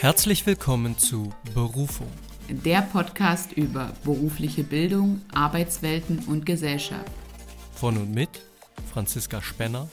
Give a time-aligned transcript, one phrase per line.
[0.00, 2.06] Herzlich willkommen zu Berufung.
[2.48, 7.10] Der Podcast über berufliche Bildung, Arbeitswelten und Gesellschaft.
[7.72, 8.28] Von und mit
[8.92, 9.88] Franziska Spenner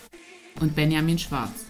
[0.62, 1.66] und Benjamin Schwarz.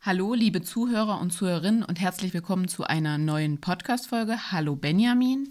[0.00, 4.50] Hallo, liebe Zuhörer und Zuhörerinnen und herzlich willkommen zu einer neuen Podcast-Folge.
[4.52, 5.50] Hallo Benjamin.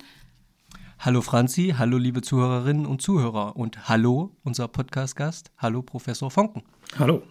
[1.06, 6.64] Hallo Franzi, hallo liebe Zuhörerinnen und Zuhörer und hallo unser Podcast-Gast, hallo Professor Fonken.
[6.98, 7.24] Hallo.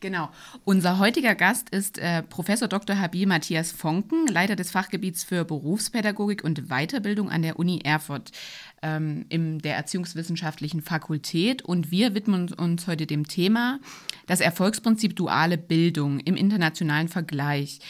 [0.00, 0.30] Genau.
[0.64, 2.98] Unser heutiger Gast ist äh, Professor Dr.
[2.98, 8.32] Habib Matthias Fonken, Leiter des Fachgebiets für Berufspädagogik und Weiterbildung an der Uni Erfurt
[8.80, 11.60] ähm, in der Erziehungswissenschaftlichen Fakultät.
[11.60, 13.80] Und wir widmen uns heute dem Thema
[14.26, 17.80] das Erfolgsprinzip duale Bildung im internationalen Vergleich.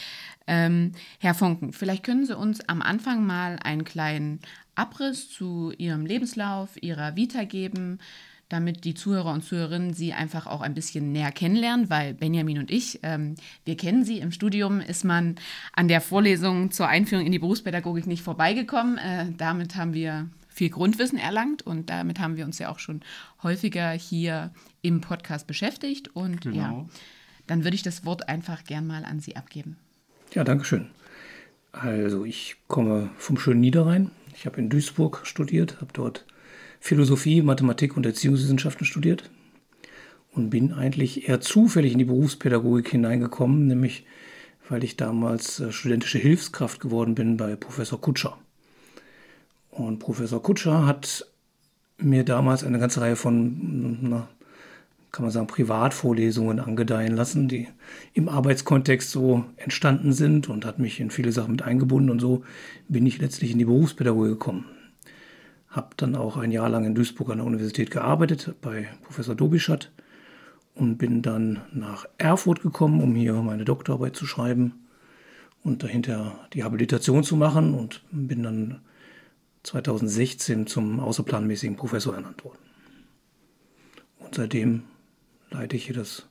[0.47, 4.41] Ähm, Herr Fonken, vielleicht können Sie uns am Anfang mal einen kleinen
[4.75, 7.99] Abriss zu Ihrem Lebenslauf, Ihrer Vita geben
[8.49, 12.69] damit die Zuhörer und Zuhörerinnen Sie einfach auch ein bisschen näher kennenlernen, weil Benjamin und
[12.69, 14.19] ich, ähm, wir kennen Sie.
[14.19, 15.35] Im Studium ist man
[15.73, 18.97] an der Vorlesung zur Einführung in die Berufspädagogik nicht vorbeigekommen.
[18.97, 23.01] Äh, damit haben wir viel Grundwissen erlangt und damit haben wir uns ja auch schon
[23.43, 26.15] häufiger hier im Podcast beschäftigt.
[26.15, 26.55] Und genau.
[26.55, 26.85] ja,
[27.47, 29.75] dann würde ich das Wort einfach gern mal an Sie abgeben.
[30.33, 30.87] Ja, danke schön.
[31.71, 34.11] Also ich komme vom schönen Niederrhein.
[34.35, 36.25] Ich habe in Duisburg studiert, habe dort
[36.79, 39.29] Philosophie, Mathematik und Erziehungswissenschaften studiert
[40.33, 44.05] und bin eigentlich eher zufällig in die Berufspädagogik hineingekommen, nämlich
[44.69, 48.37] weil ich damals äh, studentische Hilfskraft geworden bin bei Professor Kutscher.
[49.69, 51.27] Und Professor Kutscher hat
[51.97, 54.27] mir damals eine ganze Reihe von, na,
[55.15, 57.67] kann man sagen, Privatvorlesungen angedeihen lassen, die
[58.13, 62.43] im Arbeitskontext so entstanden sind und hat mich in viele Sachen mit eingebunden und so
[62.87, 64.65] bin ich letztlich in die Berufspädagogik gekommen
[65.75, 69.91] habe dann auch ein Jahr lang in Duisburg an der Universität gearbeitet bei Professor Dobischat
[70.73, 74.85] und bin dann nach Erfurt gekommen, um hier meine Doktorarbeit zu schreiben
[75.63, 78.81] und dahinter die Habilitation zu machen und bin dann
[79.63, 82.59] 2016 zum außerplanmäßigen Professor ernannt worden.
[84.19, 84.83] Und seitdem
[85.51, 86.27] leite ich hier das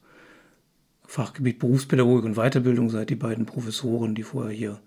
[1.07, 4.81] Fachgebiet Berufspädagogik und Weiterbildung, seit die beiden Professoren, die vorher hier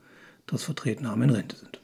[0.45, 1.79] das vertreten haben, in Rente sind.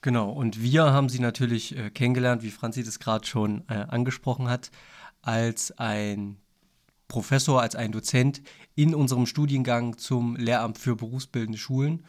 [0.00, 4.48] Genau, und wir haben sie natürlich äh, kennengelernt, wie Franzi das gerade schon äh, angesprochen
[4.48, 4.70] hat,
[5.22, 6.36] als ein
[7.08, 8.42] Professor, als ein Dozent
[8.74, 12.04] in unserem Studiengang zum Lehramt für berufsbildende Schulen.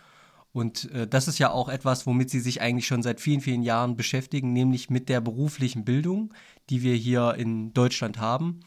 [0.57, 3.62] Und äh, das ist ja auch etwas, womit sie sich eigentlich schon seit vielen, vielen
[3.62, 6.34] Jahren beschäftigen, nämlich mit der beruflichen Bildung,
[6.72, 8.62] die wir hier in Deutschland haben,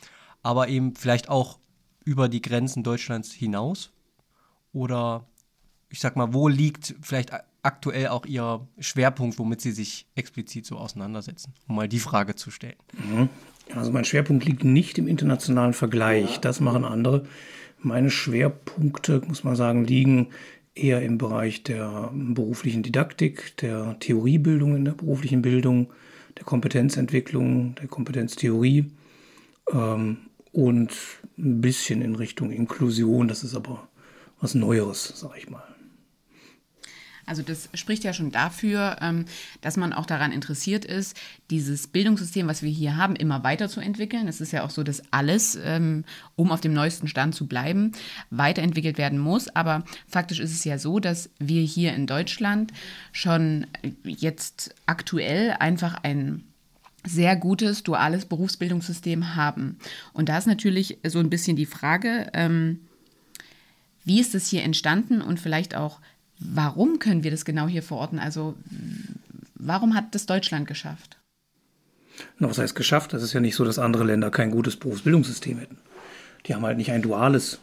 [0.44, 1.58] aber eben vielleicht auch
[2.04, 3.90] über die Grenzen Deutschlands hinaus.
[4.72, 5.26] Oder
[5.88, 7.32] ich sag mal, wo liegt vielleicht
[7.64, 12.52] aktuell auch Ihr Schwerpunkt, womit Sie sich explizit so auseinandersetzen, um mal die Frage zu
[12.52, 12.76] stellen?
[12.92, 13.28] Mhm.
[13.74, 17.26] Also mein Schwerpunkt liegt nicht im internationalen Vergleich, das machen andere.
[17.80, 20.28] Meine Schwerpunkte, muss man sagen, liegen
[20.82, 25.92] eher im Bereich der beruflichen Didaktik, der Theoriebildung in der beruflichen Bildung,
[26.36, 28.90] der Kompetenzentwicklung, der Kompetenztheorie
[29.72, 30.18] ähm,
[30.52, 30.90] und
[31.38, 33.28] ein bisschen in Richtung Inklusion.
[33.28, 33.88] Das ist aber
[34.40, 35.62] was Neueres, sage ich mal.
[37.30, 39.24] Also das spricht ja schon dafür, ähm,
[39.60, 41.16] dass man auch daran interessiert ist,
[41.48, 44.26] dieses Bildungssystem, was wir hier haben, immer weiterzuentwickeln.
[44.26, 46.04] Es ist ja auch so, dass alles, ähm,
[46.34, 47.92] um auf dem neuesten Stand zu bleiben,
[48.30, 49.48] weiterentwickelt werden muss.
[49.48, 52.72] Aber faktisch ist es ja so, dass wir hier in Deutschland
[53.12, 53.68] schon
[54.02, 56.42] jetzt aktuell einfach ein
[57.06, 59.78] sehr gutes duales Berufsbildungssystem haben.
[60.12, 62.80] Und da ist natürlich so ein bisschen die Frage, ähm,
[64.04, 66.00] wie ist es hier entstanden und vielleicht auch,
[66.40, 68.18] Warum können wir das genau hier verorten?
[68.18, 68.54] Also
[69.54, 71.18] warum hat das Deutschland geschafft?
[72.38, 73.12] Na, was heißt geschafft?
[73.12, 75.78] Das ist ja nicht so, dass andere Länder kein gutes Berufsbildungssystem hätten.
[76.46, 77.58] Die haben halt nicht ein duales,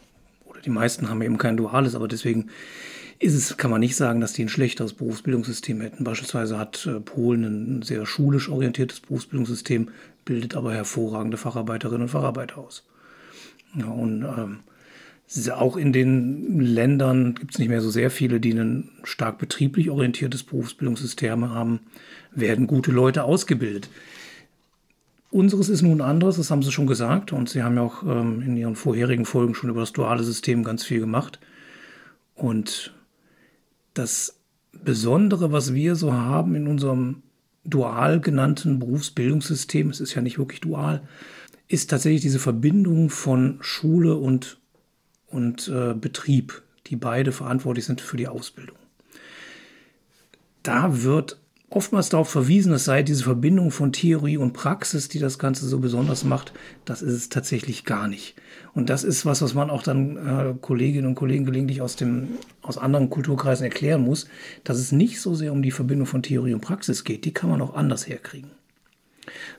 [0.45, 2.49] oder die meisten haben eben kein duales, aber deswegen
[3.19, 6.03] ist es, kann man nicht sagen, dass die ein schlechteres Berufsbildungssystem hätten.
[6.03, 9.89] Beispielsweise hat äh, Polen ein sehr schulisch orientiertes Berufsbildungssystem,
[10.23, 12.83] bildet aber hervorragende Facharbeiterinnen und Facharbeiter aus.
[13.75, 14.59] Ja, und ähm,
[15.51, 19.89] auch in den Ländern gibt es nicht mehr so sehr viele, die ein stark betrieblich
[19.89, 21.81] orientiertes Berufsbildungssystem haben,
[22.31, 23.89] werden gute Leute ausgebildet.
[25.29, 28.41] Unseres ist nun anderes, das haben Sie schon gesagt, und Sie haben ja auch ähm,
[28.41, 31.39] in Ihren vorherigen Folgen schon über das duale System ganz viel gemacht.
[32.33, 32.95] Und
[33.93, 34.39] das
[34.71, 37.23] Besondere, was wir so haben in unserem
[37.65, 41.01] dual genannten Berufsbildungssystem, es ist ja nicht wirklich dual,
[41.67, 44.57] ist tatsächlich diese Verbindung von Schule und
[45.27, 48.77] und äh, Betrieb, die beide verantwortlich sind für die Ausbildung.
[50.63, 51.39] Da wird
[51.69, 55.79] oftmals darauf verwiesen, es sei diese Verbindung von Theorie und Praxis, die das Ganze so
[55.79, 56.53] besonders macht.
[56.85, 58.35] Das ist es tatsächlich gar nicht.
[58.73, 62.29] Und das ist was, was man auch dann äh, Kolleginnen und Kollegen gelegentlich aus, dem,
[62.61, 64.27] aus anderen Kulturkreisen erklären muss,
[64.63, 67.25] dass es nicht so sehr um die Verbindung von Theorie und Praxis geht.
[67.25, 68.51] Die kann man auch anders herkriegen.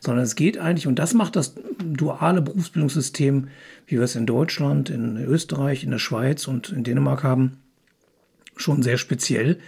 [0.01, 3.49] Sondern es geht eigentlich, und das macht das duale Berufsbildungssystem,
[3.87, 7.59] wie wir es in Deutschland, in Österreich, in der Schweiz und in Dänemark haben,
[8.57, 9.59] schon sehr speziell.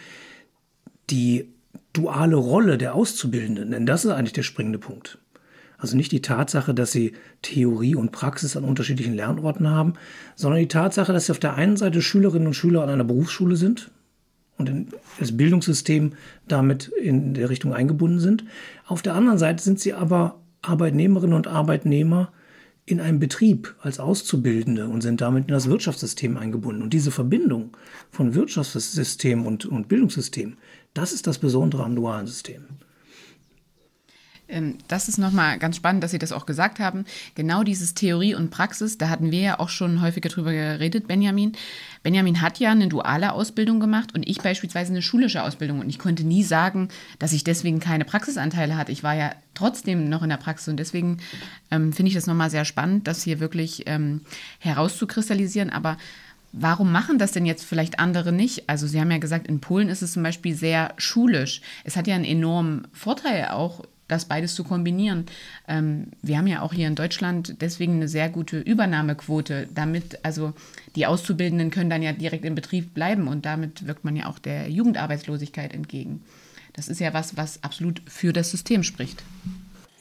[1.11, 1.49] Die
[1.93, 5.19] duale Rolle der Auszubildenden, denn das ist eigentlich der springende Punkt.
[5.79, 9.95] Also nicht die Tatsache, dass sie Theorie und Praxis an unterschiedlichen Lernorten haben,
[10.37, 13.57] sondern die Tatsache, dass sie auf der einen Seite Schülerinnen und Schüler an einer Berufsschule
[13.57, 13.91] sind
[14.61, 16.13] und das Bildungssystem
[16.47, 18.45] damit in der Richtung eingebunden sind.
[18.87, 22.33] Auf der anderen Seite sind sie aber Arbeitnehmerinnen und Arbeitnehmer
[22.87, 26.83] in einem Betrieb als Auszubildende und sind damit in das Wirtschaftssystem eingebunden.
[26.83, 27.77] Und diese Verbindung
[28.11, 30.57] von Wirtschaftssystem und, und Bildungssystem,
[30.95, 32.65] das ist das Besondere am dualen System.
[34.51, 37.05] Ähm, das ist nochmal ganz spannend, dass Sie das auch gesagt haben.
[37.35, 41.53] Genau dieses Theorie und Praxis, da hatten wir ja auch schon häufiger drüber geredet, Benjamin.
[42.03, 45.81] Benjamin hat ja eine duale Ausbildung gemacht und ich beispielsweise eine schulische Ausbildung.
[45.81, 46.89] Und ich konnte nie sagen,
[47.19, 48.93] dass ich deswegen keine Praxisanteile hatte.
[48.93, 51.19] Ich war ja trotzdem noch in der Praxis und deswegen
[51.71, 54.23] ähm, finde ich das nochmal sehr spannend, das hier wirklich ähm,
[54.59, 55.71] herauszukristallisieren.
[55.71, 55.97] Aber
[56.53, 58.69] Warum machen das denn jetzt vielleicht andere nicht?
[58.69, 61.61] Also Sie haben ja gesagt, in Polen ist es zum Beispiel sehr schulisch.
[61.85, 65.27] Es hat ja einen enormen Vorteil auch das beides zu kombinieren.
[65.69, 69.69] Ähm, wir haben ja auch hier in Deutschland deswegen eine sehr gute Übernahmequote.
[69.75, 70.53] Damit, also
[70.97, 74.39] die Auszubildenden können dann ja direkt im Betrieb bleiben und damit wirkt man ja auch
[74.39, 76.23] der Jugendarbeitslosigkeit entgegen.
[76.73, 79.23] Das ist ja was, was absolut für das System spricht.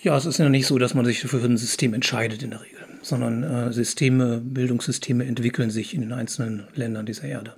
[0.02, 2.62] Ja, es ist ja nicht so, dass man sich für ein System entscheidet in der
[2.62, 7.56] Regel, sondern äh, Systeme, Bildungssysteme entwickeln sich in den einzelnen Ländern dieser Erde.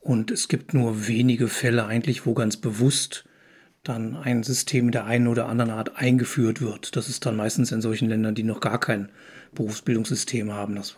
[0.00, 3.24] Und es gibt nur wenige Fälle eigentlich, wo ganz bewusst
[3.82, 6.94] dann ein System der einen oder anderen Art eingeführt wird.
[6.96, 9.08] Das ist dann meistens in solchen Ländern, die noch gar kein
[9.54, 10.76] Berufsbildungssystem haben.
[10.76, 10.96] Das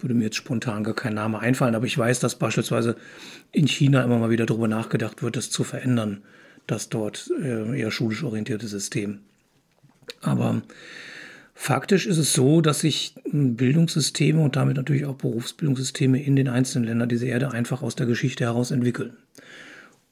[0.00, 2.96] würde mir jetzt spontan gar kein Name einfallen, aber ich weiß, dass beispielsweise
[3.52, 6.22] in China immer mal wieder darüber nachgedacht wird, das zu verändern,
[6.66, 9.20] das dort äh, eher schulisch orientierte System.
[10.22, 10.62] Aber
[11.54, 16.86] faktisch ist es so, dass sich Bildungssysteme und damit natürlich auch Berufsbildungssysteme in den einzelnen
[16.86, 19.16] Ländern dieser Erde einfach aus der Geschichte heraus entwickeln.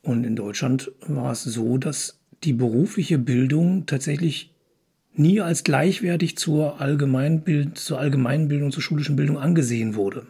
[0.06, 4.54] Und in Deutschland war es so, dass die berufliche Bildung tatsächlich
[5.14, 10.24] nie als gleichwertig zur, Allgemeinbild zur Allgemeinbildung, zur schulischen Bildung angesehen wurde.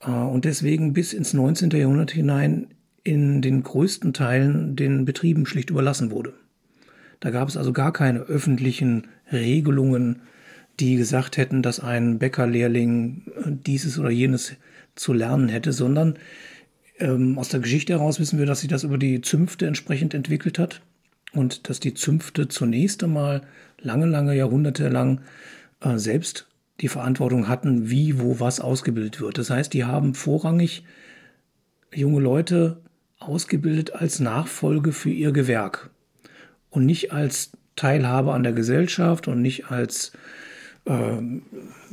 [0.00, 1.70] Äh, und deswegen bis ins 19.
[1.70, 2.68] Jahrhundert hinein
[3.02, 6.32] in den größten Teilen den Betrieben schlicht überlassen wurde.
[7.18, 10.22] Da gab es also gar keine öffentlichen Regelungen,
[10.78, 14.52] die gesagt hätten, dass ein Bäckerlehrling äh, dieses oder jenes
[14.94, 16.16] zu lernen hätte, sondern
[16.98, 20.58] ähm, aus der Geschichte heraus wissen wir, dass sich das über die Zünfte entsprechend entwickelt
[20.58, 20.80] hat
[21.32, 23.42] und dass die Zünfte zunächst einmal
[23.80, 25.20] lange, lange Jahrhunderte lang
[25.80, 26.48] äh, selbst
[26.80, 29.38] die Verantwortung hatten, wie, wo, was ausgebildet wird.
[29.38, 30.84] Das heißt, die haben vorrangig
[31.94, 32.82] junge Leute
[33.18, 35.90] ausgebildet als Nachfolge für ihr Gewerk
[36.70, 40.12] und nicht als Teilhabe an der Gesellschaft und nicht als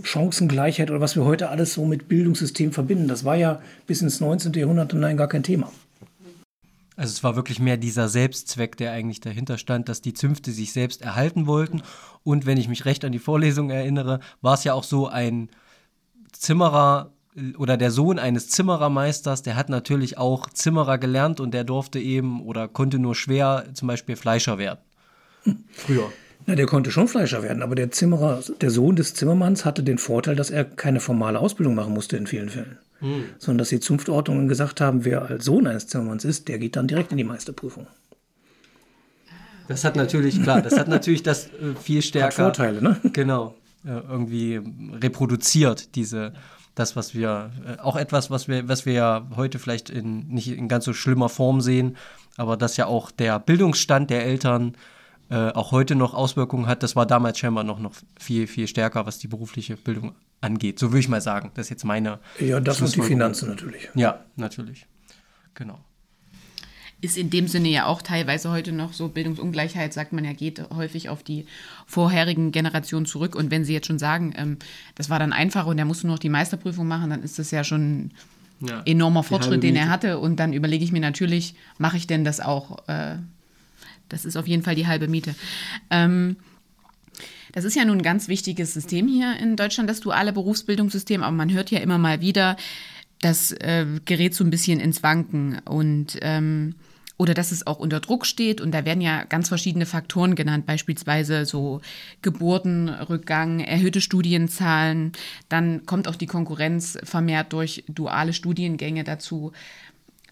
[0.04, 3.07] Chancengleichheit oder was wir heute alles so mit Bildungssystem verbinden.
[3.07, 4.54] Das war ja bis ins 19.
[4.54, 5.72] Jahrhundert hinein gar kein Thema.
[6.95, 10.74] Also es war wirklich mehr dieser Selbstzweck, der eigentlich dahinter stand, dass die Zünfte sich
[10.74, 11.82] selbst erhalten wollten.
[12.24, 15.50] Und wenn ich mich recht an die Vorlesung erinnere, war es ja auch so ein
[16.32, 17.12] Zimmerer
[17.58, 22.44] oder der Sohn eines Zimmerermeisters, der hat natürlich auch Zimmerer gelernt und der durfte eben
[22.44, 24.79] oder konnte nur schwer zum Beispiel Fleischer werden.
[25.72, 26.12] Früher.
[26.46, 29.98] Na, der konnte schon Fleischer werden, aber der Zimmerer, der Sohn des Zimmermanns hatte den
[29.98, 32.78] Vorteil, dass er keine formale Ausbildung machen musste in vielen Fällen.
[33.00, 33.26] Hm.
[33.38, 36.88] Sondern dass die Zunftordnungen gesagt haben, wer als Sohn eines Zimmermanns ist, der geht dann
[36.88, 37.88] direkt in die Meisterprüfung.
[39.68, 42.28] Das hat natürlich, klar, das hat natürlich das äh, viel stärker.
[42.28, 42.98] Hat Vorteile, ne?
[43.14, 43.56] Genau.
[43.86, 44.62] Äh, irgendwie
[45.02, 46.34] reproduziert, diese,
[46.76, 50.50] das, was wir, äh, auch etwas, was wir, was wir ja heute vielleicht in, nicht
[50.50, 51.98] in ganz so schlimmer Form sehen,
[52.38, 54.76] aber dass ja auch der Bildungsstand der Eltern
[55.34, 56.84] äh, auch heute noch Auswirkungen hat.
[56.84, 60.78] Das war damals scheinbar noch, noch viel, viel stärker, was die berufliche Bildung angeht.
[60.78, 61.50] So würde ich mal sagen.
[61.56, 62.20] Das ist jetzt meine.
[62.40, 63.90] Ja, das und die Finanzen natürlich.
[63.96, 64.86] Ja, natürlich.
[65.56, 65.80] Genau.
[67.02, 70.70] Ist in dem Sinne ja auch teilweise heute noch so Bildungsungleichheit, sagt man ja, geht
[70.70, 71.48] häufig auf die
[71.88, 73.36] vorherigen Generationen zurück.
[73.36, 74.58] Und wenn Sie jetzt schon sagen, ähm,
[74.94, 77.50] das war dann einfach und er musste nur noch die Meisterprüfung machen, dann ist das
[77.50, 78.12] ja schon ein
[78.60, 80.20] ja, enormer Fortschritt, den er hatte.
[80.20, 82.88] Und dann überlege ich mir natürlich, mache ich denn das auch?
[82.88, 83.16] Äh,
[84.13, 85.36] das ist auf jeden Fall die halbe Miete.
[85.89, 86.38] Ähm,
[87.51, 91.36] das ist ja nun ein ganz wichtiges System hier in Deutschland, das duale Berufsbildungssystem, aber
[91.36, 92.58] man hört ja immer mal wieder,
[93.22, 96.75] das äh, gerät so ein bisschen ins Wanken und ähm,
[97.17, 98.60] oder dass es auch unter Druck steht.
[98.60, 101.82] Und da werden ja ganz verschiedene Faktoren genannt, beispielsweise so
[102.22, 105.12] Geburtenrückgang, erhöhte Studienzahlen.
[105.48, 109.53] Dann kommt auch die Konkurrenz vermehrt durch duale Studiengänge dazu.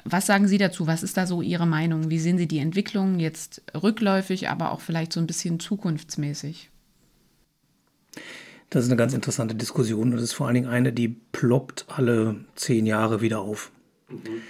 [0.03, 0.87] Was sagen Sie dazu?
[0.87, 2.09] Was ist da so Ihre Meinung?
[2.09, 6.69] Wie sehen Sie die Entwicklung jetzt rückläufig, aber auch vielleicht so ein bisschen zukunftsmäßig?
[8.69, 11.85] Das ist eine ganz interessante Diskussion und das ist vor allen Dingen eine, die ploppt
[11.89, 13.71] alle zehn Jahre wieder auf.
[14.09, 14.41] Mhm.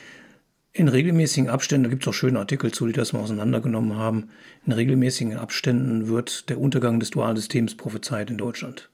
[0.74, 4.30] In regelmäßigen Abständen, da gibt es auch schöne Artikel zu, die das mal auseinandergenommen haben,
[4.66, 8.90] in regelmäßigen Abständen wird der Untergang des dualen Systems prophezeit in Deutschland.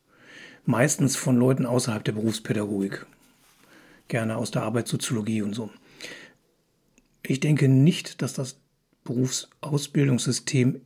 [0.66, 3.06] Meistens von Leuten außerhalb der Berufspädagogik.
[4.08, 5.70] Gerne aus der Arbeitssoziologie und so.
[7.29, 8.57] Ich denke nicht, dass das
[9.03, 10.79] Berufsausbildungssystem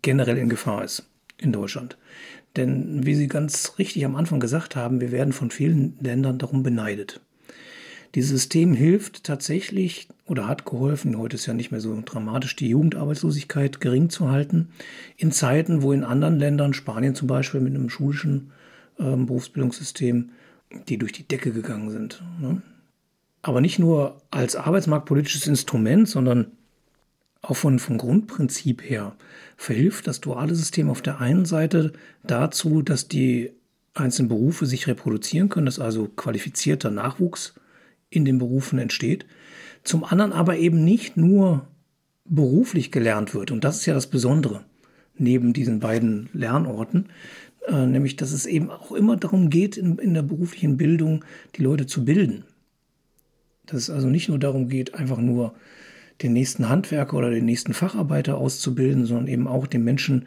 [0.00, 1.08] generell in Gefahr ist
[1.38, 1.98] in Deutschland.
[2.54, 6.62] Denn wie Sie ganz richtig am Anfang gesagt haben, wir werden von vielen Ländern darum
[6.62, 7.20] beneidet.
[8.14, 12.68] Dieses System hilft tatsächlich oder hat geholfen, heute ist ja nicht mehr so dramatisch, die
[12.68, 14.68] Jugendarbeitslosigkeit gering zu halten,
[15.16, 18.52] in Zeiten, wo in anderen Ländern, Spanien zum Beispiel mit einem schulischen
[18.98, 20.30] äh, Berufsbildungssystem,
[20.88, 22.22] die durch die Decke gegangen sind.
[22.40, 22.62] Ne?
[23.42, 26.52] Aber nicht nur als arbeitsmarktpolitisches Instrument, sondern
[27.42, 29.16] auch von, vom Grundprinzip her
[29.56, 33.50] verhilft das duale System auf der einen Seite dazu, dass die
[33.94, 37.54] einzelnen Berufe sich reproduzieren können, dass also qualifizierter Nachwuchs
[38.10, 39.26] in den Berufen entsteht.
[39.82, 41.66] Zum anderen aber eben nicht nur
[42.24, 43.50] beruflich gelernt wird.
[43.50, 44.64] Und das ist ja das Besondere
[45.18, 47.08] neben diesen beiden Lernorten,
[47.66, 51.24] äh, nämlich dass es eben auch immer darum geht, in, in der beruflichen Bildung
[51.56, 52.44] die Leute zu bilden.
[53.72, 55.54] Dass es also nicht nur darum geht, einfach nur
[56.20, 60.26] den nächsten Handwerker oder den nächsten Facharbeiter auszubilden, sondern eben auch den Menschen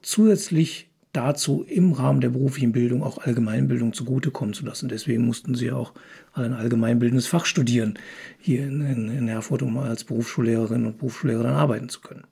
[0.00, 4.88] zusätzlich dazu im Rahmen der beruflichen Bildung auch Allgemeinbildung zugutekommen zu lassen.
[4.88, 5.92] Deswegen mussten sie auch
[6.32, 7.98] ein allgemeinbildendes Fach studieren
[8.38, 12.24] hier in, in, in Erfurt, um als Berufsschullehrerin und Berufsschullehrer dann arbeiten zu können.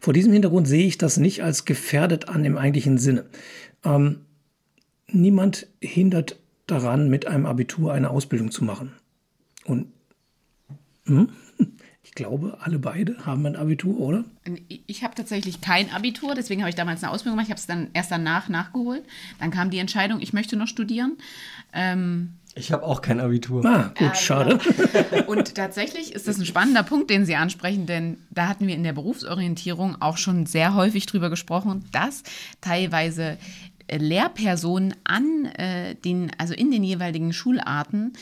[0.00, 3.26] Vor diesem Hintergrund sehe ich das nicht als gefährdet an im eigentlichen Sinne.
[3.84, 4.22] Ähm,
[5.08, 8.92] niemand hindert daran, mit einem Abitur eine Ausbildung zu machen.
[9.64, 9.92] Und
[11.06, 11.28] hm?
[12.04, 14.24] Ich glaube, alle beide haben ein Abitur, oder?
[14.86, 17.46] Ich habe tatsächlich kein Abitur, deswegen habe ich damals eine Ausbildung gemacht.
[17.46, 19.02] Ich habe es dann erst danach nachgeholt.
[19.40, 21.16] Dann kam die Entscheidung, ich möchte noch studieren.
[21.72, 23.64] Ähm, ich habe auch kein Abitur.
[23.64, 24.58] Ah, gut, äh, schade.
[24.58, 25.24] Genau.
[25.30, 28.82] Und tatsächlich ist das ein spannender Punkt, den Sie ansprechen, denn da hatten wir in
[28.82, 32.24] der Berufsorientierung auch schon sehr häufig drüber gesprochen, dass
[32.60, 33.38] teilweise
[33.86, 38.12] äh, Lehrpersonen an äh, den, also in den jeweiligen Schularten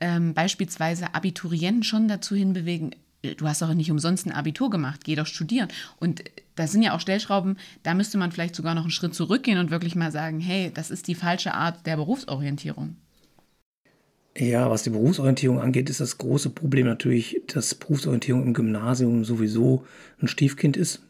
[0.00, 5.14] ähm, beispielsweise Abiturienten schon dazu hinbewegen, du hast doch nicht umsonst ein Abitur gemacht, geh
[5.14, 5.68] doch studieren.
[5.98, 6.24] Und
[6.56, 9.70] das sind ja auch Stellschrauben, da müsste man vielleicht sogar noch einen Schritt zurückgehen und
[9.70, 12.96] wirklich mal sagen, hey, das ist die falsche Art der Berufsorientierung.
[14.36, 19.86] Ja, was die Berufsorientierung angeht, ist das große Problem natürlich, dass Berufsorientierung im Gymnasium sowieso
[20.20, 21.02] ein Stiefkind ist.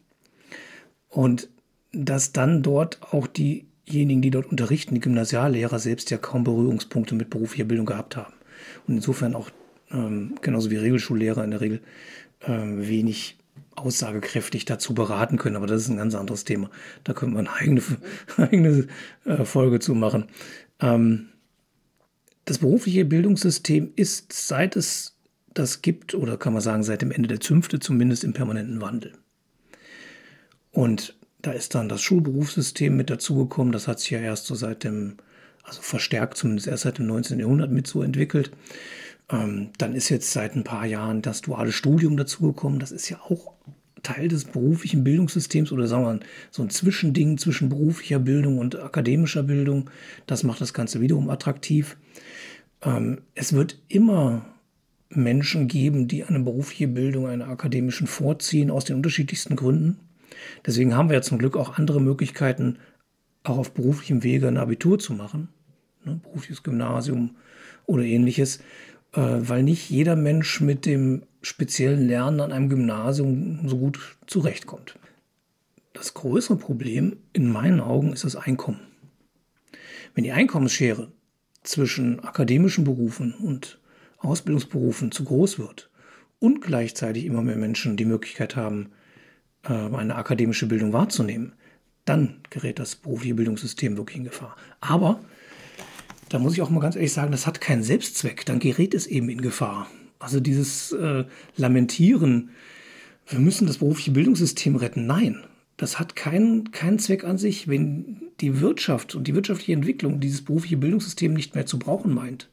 [1.09, 1.49] Und
[1.91, 7.31] dass dann dort auch diejenigen, die dort unterrichten, die Gymnasiallehrer selbst ja kaum Berührungspunkte mit
[7.31, 8.33] beruflicher Bildung gehabt haben.
[8.87, 9.49] Und insofern auch
[9.91, 11.81] ähm, genauso wie Regelschullehrer in der Regel,
[12.45, 13.37] ähm, wenig
[13.75, 15.55] aussagekräftig dazu beraten können.
[15.55, 16.69] Aber das ist ein ganz anderes Thema.
[17.03, 17.81] Da könnte man eine eigene,
[18.37, 18.87] eigene
[19.25, 20.25] äh, Folge zu machen.
[20.79, 21.29] Ähm,
[22.45, 25.17] das berufliche Bildungssystem ist, seit es
[25.53, 29.13] das gibt, oder kann man sagen, seit dem Ende der Zünfte zumindest im permanenten Wandel.
[30.71, 33.71] Und da ist dann das Schulberufssystem mit dazugekommen.
[33.71, 35.17] Das hat sich ja erst so seit dem,
[35.65, 37.39] also verstärkt zumindest erst seit dem 19.
[37.39, 38.51] Jahrhundert mit so entwickelt.
[39.29, 42.79] Ähm, dann ist jetzt seit ein paar Jahren das duale Studium dazugekommen.
[42.79, 43.53] Das ist ja auch
[44.03, 46.19] Teil des beruflichen Bildungssystems oder sagen wir mal
[46.51, 49.89] so ein Zwischending zwischen beruflicher Bildung und akademischer Bildung.
[50.27, 51.97] Das macht das Ganze wiederum attraktiv.
[52.83, 54.45] Ähm, es wird immer
[55.09, 59.99] Menschen geben, die eine berufliche Bildung einer akademischen vorziehen, aus den unterschiedlichsten Gründen.
[60.65, 62.77] Deswegen haben wir ja zum Glück auch andere Möglichkeiten,
[63.43, 65.49] auch auf beruflichem Wege ein Abitur zu machen.
[66.05, 67.35] Ne, berufliches Gymnasium
[67.85, 68.59] oder ähnliches.
[69.13, 74.97] Äh, weil nicht jeder Mensch mit dem speziellen Lernen an einem Gymnasium so gut zurechtkommt.
[75.93, 78.81] Das größere Problem in meinen Augen ist das Einkommen.
[80.13, 81.11] Wenn die Einkommensschere
[81.63, 83.79] zwischen akademischen Berufen und
[84.17, 85.89] Ausbildungsberufen zu groß wird
[86.39, 88.91] und gleichzeitig immer mehr Menschen die Möglichkeit haben,
[89.63, 91.53] äh, eine akademische Bildung wahrzunehmen,
[92.03, 94.55] dann gerät das berufliche Bildungssystem wirklich in Gefahr.
[94.81, 95.21] Aber
[96.29, 99.07] da muss ich auch mal ganz ehrlich sagen, das hat keinen Selbstzweck, dann gerät es
[99.07, 99.87] eben in Gefahr.
[100.19, 102.49] Also dieses äh, Lamentieren,
[103.27, 105.43] wir müssen das berufliche Bildungssystem retten, nein,
[105.77, 110.43] das hat keinen, keinen Zweck an sich, wenn die Wirtschaft und die wirtschaftliche Entwicklung dieses
[110.43, 112.49] berufliche Bildungssystem nicht mehr zu brauchen meint,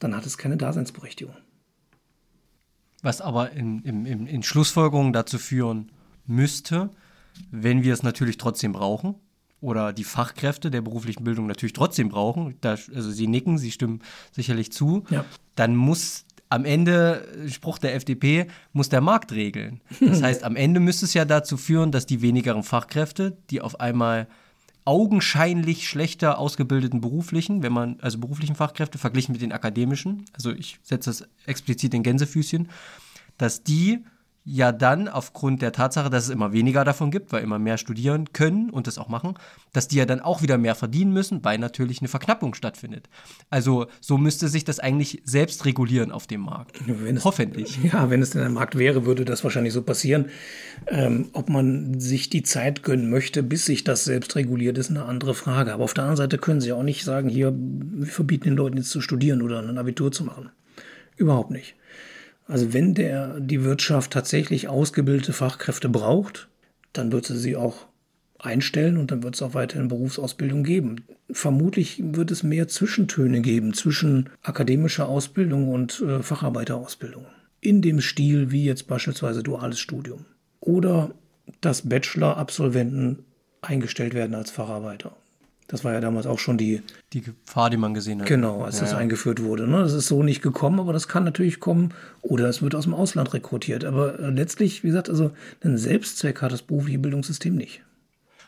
[0.00, 1.34] dann hat es keine Daseinsberechtigung.
[3.02, 5.92] was aber in, in, in, in Schlussfolgerungen dazu führen
[6.26, 6.90] müsste,
[7.50, 9.16] wenn wir es natürlich trotzdem brauchen
[9.64, 14.02] oder die Fachkräfte der beruflichen Bildung natürlich trotzdem brauchen, da, also sie nicken, sie stimmen
[14.30, 15.24] sicherlich zu, ja.
[15.56, 19.80] dann muss am Ende, Spruch der FDP, muss der Markt regeln.
[20.00, 23.80] Das heißt, am Ende müsste es ja dazu führen, dass die wenigeren Fachkräfte, die auf
[23.80, 24.28] einmal
[24.84, 30.78] augenscheinlich schlechter ausgebildeten beruflichen, wenn man, also beruflichen Fachkräfte verglichen mit den akademischen, also ich
[30.82, 32.68] setze das explizit in Gänsefüßchen,
[33.38, 34.04] dass die
[34.44, 38.32] ja dann aufgrund der Tatsache, dass es immer weniger davon gibt, weil immer mehr studieren
[38.34, 39.34] können und das auch machen,
[39.72, 43.08] dass die ja dann auch wieder mehr verdienen müssen, weil natürlich eine Verknappung stattfindet.
[43.48, 46.78] Also so müsste sich das eigentlich selbst regulieren auf dem Markt.
[47.06, 47.78] Es, Hoffentlich.
[47.82, 50.26] Ja, wenn es denn ein Markt wäre, würde das wahrscheinlich so passieren.
[50.88, 55.06] Ähm, ob man sich die Zeit gönnen möchte, bis sich das selbst reguliert, ist eine
[55.06, 55.72] andere Frage.
[55.72, 58.76] Aber auf der anderen Seite können Sie auch nicht sagen, hier, wir verbieten den Leuten
[58.76, 60.50] jetzt zu studieren oder ein Abitur zu machen.
[61.16, 61.76] Überhaupt nicht.
[62.46, 66.48] Also wenn der, die Wirtschaft tatsächlich ausgebildete Fachkräfte braucht,
[66.92, 67.86] dann wird sie sie auch
[68.38, 71.04] einstellen und dann wird es auch weiterhin Berufsausbildung geben.
[71.30, 77.26] Vermutlich wird es mehr Zwischentöne geben zwischen akademischer Ausbildung und äh, Facharbeiterausbildung.
[77.60, 80.26] In dem Stil wie jetzt beispielsweise duales Studium.
[80.60, 81.14] Oder
[81.60, 83.24] dass Bachelor-Absolventen
[83.62, 85.16] eingestellt werden als Facharbeiter.
[85.66, 88.28] Das war ja damals auch schon die, die Gefahr, die man gesehen hat.
[88.28, 88.98] Genau, als ja, das ja.
[88.98, 89.66] eingeführt wurde.
[89.66, 89.78] Ne?
[89.78, 91.94] Das ist so nicht gekommen, aber das kann natürlich kommen.
[92.20, 93.84] Oder es wird aus dem Ausland rekrutiert.
[93.84, 95.30] Aber äh, letztlich, wie gesagt, also
[95.62, 97.82] einen Selbstzweck hat das berufliche Bildungssystem nicht.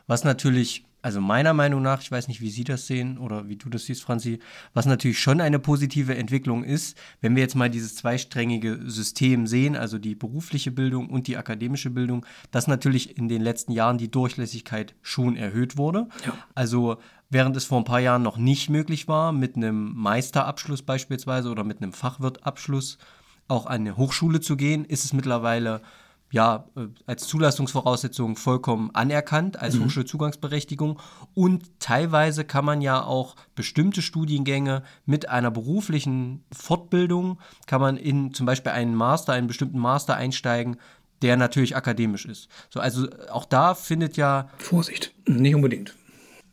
[0.06, 3.54] Was natürlich also meiner Meinung nach, ich weiß nicht, wie Sie das sehen oder wie
[3.54, 4.40] du das siehst, Franzi,
[4.74, 9.76] was natürlich schon eine positive Entwicklung ist, wenn wir jetzt mal dieses zweisträngige System sehen,
[9.76, 14.10] also die berufliche Bildung und die akademische Bildung, dass natürlich in den letzten Jahren die
[14.10, 16.08] Durchlässigkeit schon erhöht wurde.
[16.26, 16.32] Ja.
[16.56, 16.96] Also
[17.30, 21.62] während es vor ein paar Jahren noch nicht möglich war, mit einem Meisterabschluss beispielsweise oder
[21.62, 22.98] mit einem Fachwirtabschluss
[23.46, 25.82] auch an eine Hochschule zu gehen, ist es mittlerweile
[26.30, 29.84] ja, äh, als Zulassungsvoraussetzung vollkommen anerkannt, als mhm.
[29.84, 31.00] Hochschulzugangsberechtigung.
[31.34, 38.34] Und teilweise kann man ja auch bestimmte Studiengänge mit einer beruflichen Fortbildung, kann man in
[38.34, 40.76] zum Beispiel einen Master, einen bestimmten Master einsteigen,
[41.22, 42.48] der natürlich akademisch ist.
[42.70, 44.48] So, also auch da findet ja.
[44.58, 45.94] Vorsicht, nicht unbedingt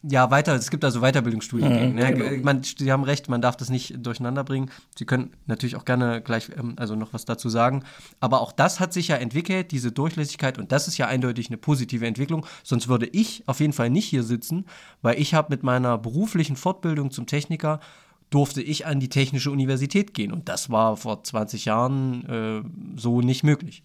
[0.06, 1.88] ja, weiter, es gibt also Weiterbildungsstudiengänge.
[1.88, 2.14] Mhm, ne?
[2.14, 2.44] genau.
[2.44, 4.70] man, Sie haben recht, man darf das nicht durcheinander bringen.
[4.98, 7.84] Sie können natürlich auch gerne gleich ähm, also noch was dazu sagen.
[8.20, 11.58] Aber auch das hat sich ja entwickelt, diese Durchlässigkeit, und das ist ja eindeutig eine
[11.58, 12.46] positive Entwicklung.
[12.64, 14.66] Sonst würde ich auf jeden Fall nicht hier sitzen,
[15.02, 17.80] weil ich habe mit meiner beruflichen Fortbildung zum Techniker
[18.30, 20.34] durfte ich an die Technische Universität gehen.
[20.34, 23.84] Und das war vor 20 Jahren äh, so nicht möglich.